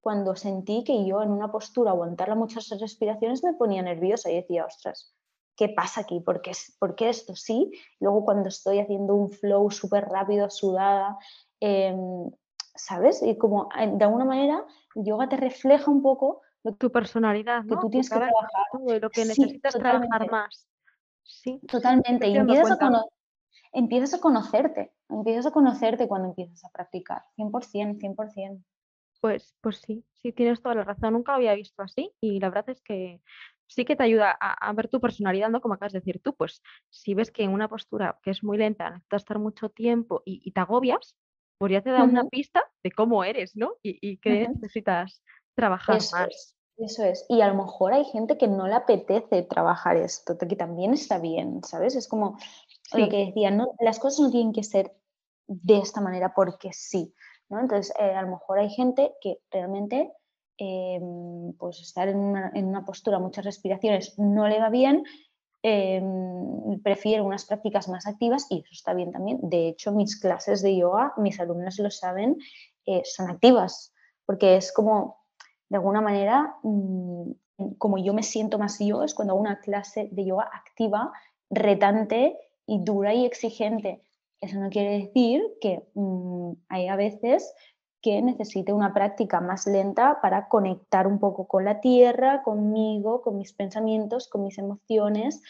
cuando 0.00 0.36
sentí 0.36 0.84
que 0.84 1.04
yo 1.04 1.22
en 1.22 1.30
una 1.30 1.50
postura 1.50 1.90
aguantar 1.90 2.34
muchas 2.36 2.68
respiraciones 2.80 3.42
me 3.42 3.54
ponía 3.54 3.82
nerviosa 3.82 4.30
y 4.30 4.36
decía, 4.36 4.64
ostras, 4.64 5.16
¿qué 5.56 5.68
pasa 5.68 6.02
aquí? 6.02 6.20
¿Por 6.20 6.42
qué, 6.42 7.08
esto 7.08 7.34
sí? 7.34 7.70
Luego 8.00 8.24
cuando 8.24 8.48
estoy 8.48 8.78
haciendo 8.78 9.14
un 9.14 9.30
flow 9.30 9.70
súper 9.70 10.04
rápido, 10.04 10.50
sudada, 10.50 11.18
em, 11.60 12.30
¿sabes? 12.74 13.22
Y 13.22 13.36
como 13.38 13.68
eh, 13.78 13.90
de 13.92 14.04
alguna 14.04 14.24
manera 14.24 14.64
el 14.94 15.04
yoga 15.04 15.28
te 15.28 15.36
refleja 15.36 15.90
un 15.90 16.02
poco 16.02 16.42
tu 16.78 16.90
personalidad, 16.90 17.62
¿no? 17.64 17.76
que 17.76 17.80
tú 17.80 17.90
tienes 17.90 18.10
que 18.10 18.16
trabajar. 18.16 19.00
Lo 19.00 19.10
que 19.10 19.24
necesitas 19.24 19.74
trabajar 19.74 20.30
más. 20.30 20.68
Sí. 21.22 21.60
Totalmente. 21.68 22.28
Y 22.28 22.36
empiezas 22.36 22.80
a, 22.80 23.04
empiezas 23.72 24.14
a 24.14 24.20
conocerte, 24.20 24.92
empiezas 25.08 25.46
a 25.46 25.50
conocerte 25.50 26.08
cuando 26.08 26.28
empiezas 26.28 26.64
a 26.64 26.70
practicar. 26.70 27.22
100%, 27.36 27.98
100%. 27.98 28.64
Pues, 29.20 29.54
pues 29.60 29.78
sí, 29.78 30.04
sí, 30.12 30.32
tienes 30.32 30.60
toda 30.60 30.74
la 30.74 30.84
razón. 30.84 31.14
Nunca 31.14 31.32
lo 31.32 31.36
había 31.36 31.54
visto 31.54 31.82
así 31.82 32.12
y 32.20 32.38
la 32.38 32.48
verdad 32.48 32.70
es 32.70 32.82
que 32.82 33.20
sí 33.66 33.84
que 33.84 33.96
te 33.96 34.04
ayuda 34.04 34.30
a, 34.40 34.72
ver 34.72 34.88
tu 34.88 35.00
personalidad, 35.00 35.48
¿no? 35.50 35.60
Como 35.60 35.74
acabas 35.74 35.92
de 35.92 36.00
decir 36.00 36.20
tú, 36.22 36.34
pues 36.34 36.62
si 36.90 37.14
ves 37.14 37.30
que 37.30 37.42
en 37.42 37.50
una 37.50 37.68
postura 37.68 38.18
que 38.22 38.30
es 38.30 38.42
muy 38.42 38.58
lenta 38.58 38.90
necesitas 38.90 39.22
estar 39.22 39.38
mucho 39.38 39.68
tiempo 39.70 40.22
y, 40.24 40.50
te 40.50 40.60
agobias, 40.60 41.16
pues 41.58 41.72
ya 41.72 41.82
te 41.82 41.90
da 41.90 42.02
una 42.04 42.24
pista 42.24 42.62
de 42.82 42.92
cómo 42.92 43.24
eres, 43.24 43.56
¿no? 43.56 43.74
Y, 43.82 43.98
y 44.00 44.18
que 44.18 44.48
necesitas 44.48 45.22
trabajar 45.54 45.96
más. 46.12 46.56
Eso 46.78 47.04
es. 47.04 47.24
Y 47.28 47.40
a 47.40 47.48
lo 47.48 47.54
mejor 47.54 47.94
hay 47.94 48.04
gente 48.04 48.36
que 48.36 48.48
no 48.48 48.66
le 48.66 48.74
apetece 48.74 49.42
trabajar 49.42 49.96
esto, 49.96 50.36
que 50.36 50.56
también 50.56 50.92
está 50.92 51.18
bien, 51.18 51.64
¿sabes? 51.64 51.96
Es 51.96 52.06
como 52.06 52.38
lo 52.92 53.08
que 53.08 53.26
decía, 53.26 53.50
no, 53.50 53.74
las 53.80 53.98
cosas 53.98 54.20
no 54.20 54.30
tienen 54.30 54.52
que 54.52 54.62
ser 54.62 54.94
de 55.46 55.78
esta 55.78 56.02
manera 56.02 56.34
porque 56.34 56.72
sí, 56.72 57.14
¿no? 57.48 57.60
Entonces, 57.60 57.94
eh, 57.98 58.14
a 58.14 58.22
lo 58.22 58.28
mejor 58.28 58.58
hay 58.58 58.68
gente 58.68 59.14
que 59.22 59.38
realmente 59.50 60.12
em, 60.58 61.52
pues 61.58 61.80
estar 61.80 62.08
en 62.08 62.18
una, 62.18 62.84
postura, 62.84 63.18
muchas 63.18 63.44
respiraciones, 63.44 64.18
no 64.18 64.48
le 64.48 64.58
va 64.58 64.70
bien, 64.70 65.04
em, 65.62 66.80
prefiere 66.82 67.22
unas 67.22 67.44
prácticas 67.44 67.88
más 67.88 68.06
activas 68.06 68.46
y 68.50 68.60
eso 68.60 68.70
está 68.72 68.94
bien 68.94 69.12
también. 69.12 69.38
De 69.42 69.68
hecho, 69.68 69.92
mis 69.92 70.18
clases 70.18 70.62
de 70.62 70.76
yoga, 70.76 71.12
mis 71.16 71.38
alumnos 71.40 71.78
lo 71.78 71.90
saben, 71.90 72.36
eh, 72.86 73.02
son 73.04 73.30
activas, 73.30 73.92
porque 74.24 74.56
es 74.56 74.72
como 74.72 75.26
de 75.68 75.76
alguna 75.76 76.00
manera, 76.00 76.56
mm, 76.62 77.30
como 77.78 77.98
yo 77.98 78.14
me 78.14 78.22
siento 78.22 78.58
más 78.58 78.78
yo, 78.78 79.02
es 79.02 79.14
cuando 79.14 79.32
hago 79.32 79.40
una 79.40 79.60
clase 79.60 80.08
de 80.12 80.24
yoga 80.24 80.48
activa, 80.52 81.12
retante 81.50 82.38
y 82.66 82.80
dura 82.82 83.14
y 83.14 83.24
exigente. 83.24 84.02
Eso 84.40 84.58
no 84.58 84.70
quiere 84.70 84.98
decir 84.98 85.42
que 85.60 85.88
mm, 85.94 86.52
hay 86.68 86.88
a 86.88 86.96
veces 86.96 87.52
que 88.02 88.22
necesite 88.22 88.72
una 88.72 88.92
práctica 88.92 89.40
más 89.40 89.66
lenta 89.66 90.20
para 90.20 90.48
conectar 90.48 91.06
un 91.06 91.18
poco 91.18 91.46
con 91.48 91.64
la 91.64 91.80
tierra, 91.80 92.42
conmigo, 92.42 93.22
con 93.22 93.38
mis 93.38 93.52
pensamientos, 93.52 94.28
con 94.28 94.44
mis 94.44 94.58
emociones. 94.58 95.42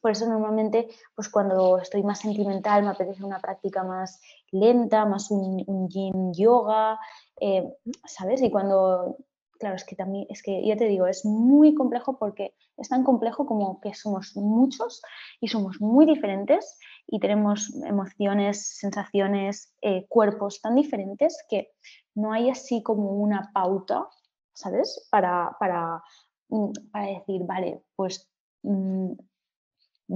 Por 0.00 0.12
eso 0.12 0.26
normalmente, 0.26 0.88
pues 1.16 1.28
cuando 1.28 1.78
estoy 1.78 2.02
más 2.02 2.20
sentimental, 2.20 2.84
me 2.84 2.90
apetece 2.90 3.24
una 3.24 3.40
práctica 3.40 3.82
más 3.82 4.20
lenta, 4.52 5.06
más 5.06 5.30
un, 5.30 5.88
yin 5.88 6.32
yoga, 6.32 7.00
eh, 7.40 7.74
¿sabes? 8.04 8.42
Y 8.42 8.50
cuando 8.50 9.16
claro, 9.58 9.76
es 9.76 9.84
que 9.84 9.96
también, 9.96 10.26
es 10.30 10.42
que 10.42 10.64
ya 10.64 10.76
te 10.76 10.86
digo, 10.86 11.06
es 11.06 11.24
muy 11.24 11.74
complejo 11.74 12.16
porque 12.16 12.54
es 12.76 12.88
tan 12.88 13.04
complejo 13.04 13.44
como 13.44 13.80
que 13.80 13.92
somos 13.94 14.36
muchos 14.36 15.02
y 15.40 15.48
somos 15.48 15.80
muy 15.80 16.06
diferentes 16.06 16.78
y 17.10 17.20
tenemos 17.20 17.74
emociones, 17.84 18.78
sensaciones, 18.78 19.74
eh, 19.80 20.06
cuerpos 20.08 20.60
tan 20.60 20.74
diferentes 20.74 21.42
que 21.48 21.72
no 22.14 22.32
hay 22.32 22.50
así 22.50 22.82
como 22.82 23.12
una 23.12 23.50
pauta, 23.54 24.06
¿sabes? 24.52 25.08
Para, 25.10 25.56
para, 25.58 26.02
mm, 26.50 26.72
para 26.92 27.06
decir, 27.06 27.42
vale, 27.46 27.82
pues 27.96 28.30
mm, 28.62 29.12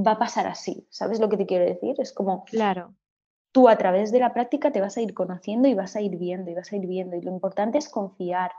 va 0.07 0.12
a 0.12 0.18
pasar 0.18 0.46
así, 0.46 0.87
¿sabes 0.90 1.18
lo 1.18 1.31
que 1.31 1.38
te 1.38 1.46
quiero 1.46 1.64
decir? 1.64 1.96
Es 1.98 2.12
como... 2.12 2.44
Claro. 2.44 2.94
Tú 3.52 3.68
a 3.68 3.76
través 3.76 4.12
de 4.12 4.18
la 4.18 4.33
práctica 4.33 4.72
te 4.72 4.81
vas 4.81 4.96
a 4.96 5.02
ir 5.02 5.12
conociendo 5.12 5.68
y 5.68 5.74
vas 5.74 5.94
a 5.94 6.00
ir 6.00 6.16
viendo 6.16 6.50
y 6.50 6.55
vas 6.55 6.72
a 6.72 6.76
ir 6.76 6.87
viendo 6.87 7.16
y 7.16 7.20
lo 7.20 7.31
importante 7.31 7.76
es 7.76 7.90
confiar 7.90 8.50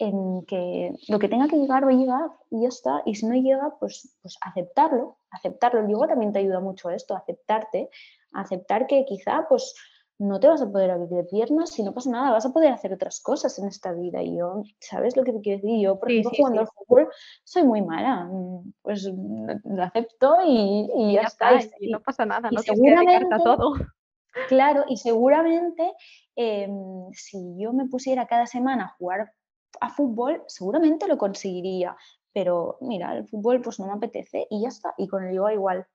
en 0.00 0.46
que 0.46 0.94
lo 1.08 1.18
que 1.18 1.28
tenga 1.28 1.46
que 1.46 1.56
llegar 1.56 1.86
va 1.86 1.90
a 1.90 1.94
llegar 1.94 2.30
y 2.50 2.62
ya 2.62 2.68
está. 2.68 3.02
Y 3.04 3.14
si 3.14 3.26
no 3.26 3.34
llega, 3.34 3.76
pues, 3.78 4.16
pues 4.22 4.38
aceptarlo, 4.40 5.18
aceptarlo. 5.30 5.80
El 5.80 5.88
yoga 5.88 6.08
también 6.08 6.32
te 6.32 6.38
ayuda 6.38 6.58
mucho 6.58 6.88
a 6.88 6.94
esto, 6.94 7.14
aceptarte, 7.14 7.90
aceptar 8.32 8.86
que 8.86 9.04
quizá 9.04 9.46
pues 9.48 9.74
no 10.18 10.40
te 10.40 10.48
vas 10.48 10.62
a 10.62 10.70
poder 10.70 10.90
abrir 10.90 11.08
de 11.08 11.24
piernas, 11.24 11.70
si 11.70 11.82
no 11.82 11.94
pasa 11.94 12.10
nada, 12.10 12.30
vas 12.30 12.44
a 12.44 12.52
poder 12.52 12.72
hacer 12.72 12.92
otras 12.92 13.20
cosas 13.20 13.58
en 13.58 13.68
esta 13.68 13.92
vida. 13.92 14.22
Y 14.22 14.38
yo, 14.38 14.62
¿sabes 14.78 15.16
lo 15.16 15.24
que 15.24 15.32
te 15.32 15.40
quiero 15.40 15.60
decir? 15.60 15.80
Yo, 15.80 15.98
por 15.98 16.10
ejemplo, 16.10 16.32
jugando 16.36 16.60
al 16.60 16.68
fútbol 16.68 17.08
soy 17.44 17.64
muy 17.64 17.82
mala, 17.82 18.30
pues 18.82 19.04
lo 19.04 19.82
acepto 19.82 20.36
y, 20.46 21.14
ya, 21.14 21.22
está. 21.22 21.60
Y, 21.78 21.90
no 21.90 22.00
pasa 22.00 22.24
nada, 22.24 22.50
no 22.50 22.60
seguramente, 22.62 23.34
todo. 23.44 23.74
Claro, 24.48 24.84
y 24.88 24.96
seguramente 24.96 25.92
em, 26.36 27.10
si 27.12 27.56
yo 27.58 27.72
me 27.72 27.86
pusiera 27.86 28.26
cada 28.26 28.46
semana 28.46 28.84
a 28.84 28.96
jugar 28.96 29.32
a 29.80 29.90
fútbol 29.90 30.42
seguramente 30.46 31.06
lo 31.06 31.18
conseguiría, 31.18 31.96
pero 32.32 32.78
mira, 32.80 33.16
el 33.16 33.26
fútbol 33.28 33.60
pues 33.60 33.78
no 33.80 33.86
me 33.86 33.92
apetece 33.92 34.46
y 34.50 34.62
ya 34.62 34.68
está, 34.68 34.94
y 34.96 35.08
con 35.08 35.24
el 35.24 35.34
yoga 35.34 35.52
igual. 35.52 35.86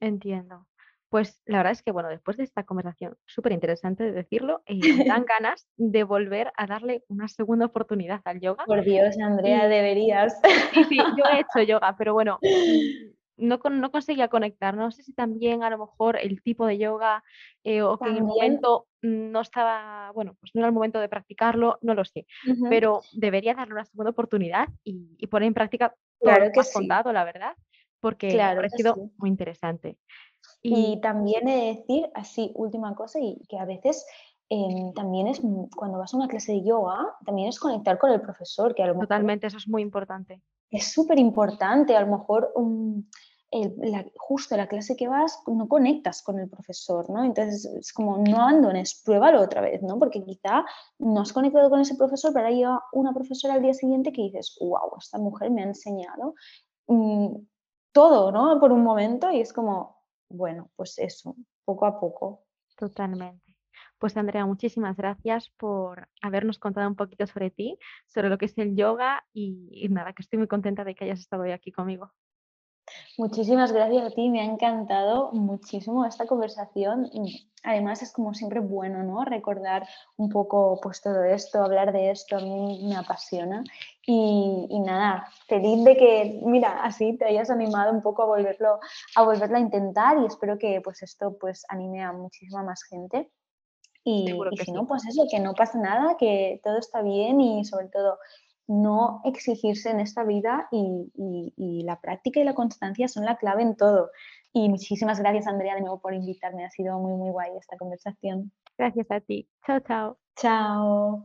Entiendo. 0.00 0.66
Pues 1.10 1.42
la 1.44 1.58
verdad 1.58 1.72
es 1.72 1.82
que, 1.82 1.90
bueno, 1.90 2.08
después 2.08 2.36
de 2.36 2.44
esta 2.44 2.62
conversación 2.64 3.16
súper 3.26 3.50
interesante 3.50 4.04
de 4.04 4.12
decirlo, 4.12 4.62
eh, 4.66 4.78
me 4.96 5.04
dan 5.24 5.24
ganas 5.24 5.68
de 5.76 6.04
volver 6.04 6.52
a 6.56 6.66
darle 6.66 7.04
una 7.08 7.26
segunda 7.26 7.66
oportunidad 7.66 8.20
al 8.24 8.40
yoga. 8.40 8.64
Por 8.64 8.84
Dios, 8.84 9.18
Andrea, 9.18 9.66
deberías. 9.66 10.40
Sí, 10.72 10.84
sí, 10.84 10.96
yo 10.96 11.24
he 11.32 11.40
hecho 11.40 11.62
yoga, 11.66 11.96
pero 11.98 12.14
bueno, 12.14 12.38
no, 13.40 13.58
no 13.70 13.90
conseguía 13.90 14.28
conectar. 14.28 14.76
No 14.76 14.90
sé 14.90 15.02
si 15.02 15.12
también 15.12 15.62
a 15.62 15.70
lo 15.70 15.78
mejor 15.78 16.16
el 16.16 16.42
tipo 16.42 16.66
de 16.66 16.78
yoga 16.78 17.24
eh, 17.64 17.82
o 17.82 17.98
que 17.98 18.08
en 18.08 18.16
el 18.16 18.24
momento 18.24 18.86
no 19.02 19.40
estaba, 19.40 20.12
bueno, 20.12 20.36
pues 20.40 20.52
no 20.54 20.60
era 20.60 20.68
el 20.68 20.74
momento 20.74 21.00
de 21.00 21.08
practicarlo, 21.08 21.78
no 21.82 21.94
lo 21.94 22.04
sé. 22.04 22.26
Pero 22.68 23.00
debería 23.12 23.54
darle 23.54 23.74
una 23.74 23.84
segunda 23.84 24.10
oportunidad 24.10 24.68
y, 24.84 25.26
poner 25.26 25.48
en 25.48 25.54
práctica 25.54 25.94
todo 26.20 26.38
lo 26.38 26.52
que 26.52 26.60
has 26.60 26.72
contado, 26.72 27.12
la 27.12 27.24
verdad, 27.24 27.56
porque 28.00 28.40
ha 28.40 28.54
parecido 28.54 28.96
muy 29.16 29.30
interesante. 29.30 29.96
Y... 30.62 31.00
también 31.00 31.48
he 31.48 31.56
de 31.56 31.66
decir, 31.74 32.10
así, 32.14 32.50
última 32.54 32.94
cosa, 32.94 33.18
y 33.20 33.40
que 33.48 33.58
a 33.58 33.64
veces 33.64 34.06
em, 34.48 34.92
también 34.92 35.28
es, 35.28 35.40
cuando 35.74 35.98
vas 35.98 36.12
a 36.12 36.16
una 36.16 36.28
clase 36.28 36.52
de 36.52 36.64
yoga, 36.64 36.98
también 37.24 37.48
es 37.48 37.58
conectar 37.58 37.98
con 37.98 38.10
el 38.10 38.20
profesor, 38.20 38.74
que 38.74 38.82
a 38.82 38.86
lo 38.86 38.94
mejor... 38.94 39.08
Totalmente, 39.08 39.46
eso 39.46 39.58
es 39.58 39.68
muy 39.68 39.82
importante. 39.82 40.42
Es 40.70 40.92
súper 40.92 41.18
importante, 41.18 41.96
a 41.96 42.00
lo 42.00 42.18
mejor 42.18 42.52
la, 43.52 44.04
justo 44.16 44.56
la 44.56 44.68
clase 44.68 44.96
que 44.96 45.08
vas 45.08 45.42
no 45.46 45.66
conectas 45.68 46.22
con 46.22 46.38
el 46.38 46.48
profesor, 46.48 47.10
¿no? 47.10 47.24
Entonces 47.24 47.64
es 47.64 47.92
como 47.92 48.18
no 48.18 48.36
abandones, 48.36 49.02
pruébalo 49.04 49.40
otra 49.40 49.60
vez, 49.60 49.82
¿no? 49.82 49.98
Porque 49.98 50.22
quizá 50.24 50.64
no 50.98 51.20
has 51.20 51.32
conectado 51.32 51.68
con 51.68 51.80
ese 51.80 51.96
profesor, 51.96 52.32
pero 52.32 52.46
hay 52.46 52.62
una 52.92 53.12
profesora 53.12 53.54
al 53.54 53.62
día 53.62 53.74
siguiente 53.74 54.12
que 54.12 54.22
dices, 54.22 54.56
wow, 54.60 54.96
esta 54.98 55.18
mujer 55.18 55.50
me 55.50 55.62
ha 55.62 55.66
enseñado 55.66 56.34
mm, 56.86 57.36
todo, 57.92 58.30
¿no? 58.30 58.60
Por 58.60 58.70
un 58.72 58.84
momento 58.84 59.30
y 59.32 59.40
es 59.40 59.52
como, 59.52 60.04
bueno, 60.28 60.70
pues 60.76 60.98
eso, 60.98 61.34
poco 61.64 61.86
a 61.86 61.98
poco. 61.98 62.44
Totalmente. 62.76 63.56
Pues 63.98 64.16
Andrea, 64.16 64.46
muchísimas 64.46 64.96
gracias 64.96 65.50
por 65.58 66.08
habernos 66.22 66.58
contado 66.58 66.88
un 66.88 66.96
poquito 66.96 67.26
sobre 67.26 67.50
ti, 67.50 67.78
sobre 68.06 68.28
lo 68.28 68.38
que 68.38 68.46
es 68.46 68.56
el 68.58 68.76
yoga 68.76 69.24
y 69.34 69.88
nada, 69.90 70.14
que 70.14 70.22
estoy 70.22 70.38
muy 70.38 70.48
contenta 70.48 70.84
de 70.84 70.94
que 70.94 71.04
hayas 71.04 71.20
estado 71.20 71.42
hoy 71.42 71.50
aquí 71.50 71.72
conmigo. 71.72 72.12
Muchísimas 73.20 73.70
gracias 73.70 74.02
a 74.02 74.14
ti, 74.14 74.30
me 74.30 74.40
ha 74.40 74.44
encantado 74.44 75.30
muchísimo 75.32 76.06
esta 76.06 76.24
conversación. 76.24 77.10
Además 77.62 78.00
es 78.00 78.12
como 78.12 78.32
siempre 78.32 78.60
bueno, 78.60 79.02
¿no? 79.02 79.26
Recordar 79.26 79.86
un 80.16 80.30
poco 80.30 80.80
pues 80.82 81.02
todo 81.02 81.22
esto, 81.24 81.62
hablar 81.62 81.92
de 81.92 82.12
esto, 82.12 82.38
a 82.38 82.40
mí 82.40 82.80
me 82.82 82.96
apasiona. 82.96 83.62
Y, 84.06 84.80
nada, 84.80 85.28
feliz 85.46 85.84
de 85.84 85.98
que, 85.98 86.40
mira, 86.46 86.82
así 86.82 87.18
te 87.18 87.26
hayas 87.26 87.50
animado 87.50 87.92
un 87.92 88.00
poco 88.00 88.22
a 88.22 88.26
volverlo, 88.26 88.80
a 89.14 89.22
volverlo 89.22 89.58
a 89.58 89.60
intentar 89.60 90.16
y 90.16 90.24
espero 90.24 90.56
que 90.56 90.80
pues 90.80 91.02
esto 91.02 91.36
pues 91.38 91.66
anime 91.68 92.02
a 92.02 92.14
muchísima 92.14 92.62
más 92.62 92.84
gente. 92.84 93.30
Y, 94.02 94.34
si 94.64 94.72
no, 94.72 94.86
pues 94.86 95.06
eso, 95.06 95.26
que 95.30 95.40
no 95.40 95.52
pasa 95.52 95.78
nada, 95.78 96.16
que 96.16 96.58
todo 96.64 96.78
está 96.78 97.02
bien 97.02 97.38
y 97.42 97.66
sobre 97.66 97.88
todo 97.88 98.16
no 98.70 99.20
exigirse 99.24 99.90
en 99.90 99.98
esta 99.98 100.22
vida 100.22 100.68
y, 100.70 101.82
la 101.84 102.00
práctica 102.00 102.38
y 102.38 102.44
la 102.44 102.54
constancia 102.54 103.08
son 103.08 103.24
la 103.24 103.36
clave 103.36 103.62
en 103.62 103.76
todo. 103.76 104.10
Y 104.52 104.68
muchísimas 104.68 105.18
gracias, 105.18 105.48
Andrea, 105.48 105.74
de 105.74 105.80
nuevo 105.80 106.00
por 106.00 106.14
invitarme. 106.14 106.64
Ha 106.64 106.70
sido 106.70 106.98
muy, 107.00 107.14
muy 107.14 107.30
guay 107.30 107.50
esta 107.58 107.76
conversación. 107.76 108.52
Gracias 108.78 109.10
a 109.10 109.20
ti. 109.20 109.48
Chao, 109.66 109.80
chao. 109.80 110.18
Chao. 110.36 111.24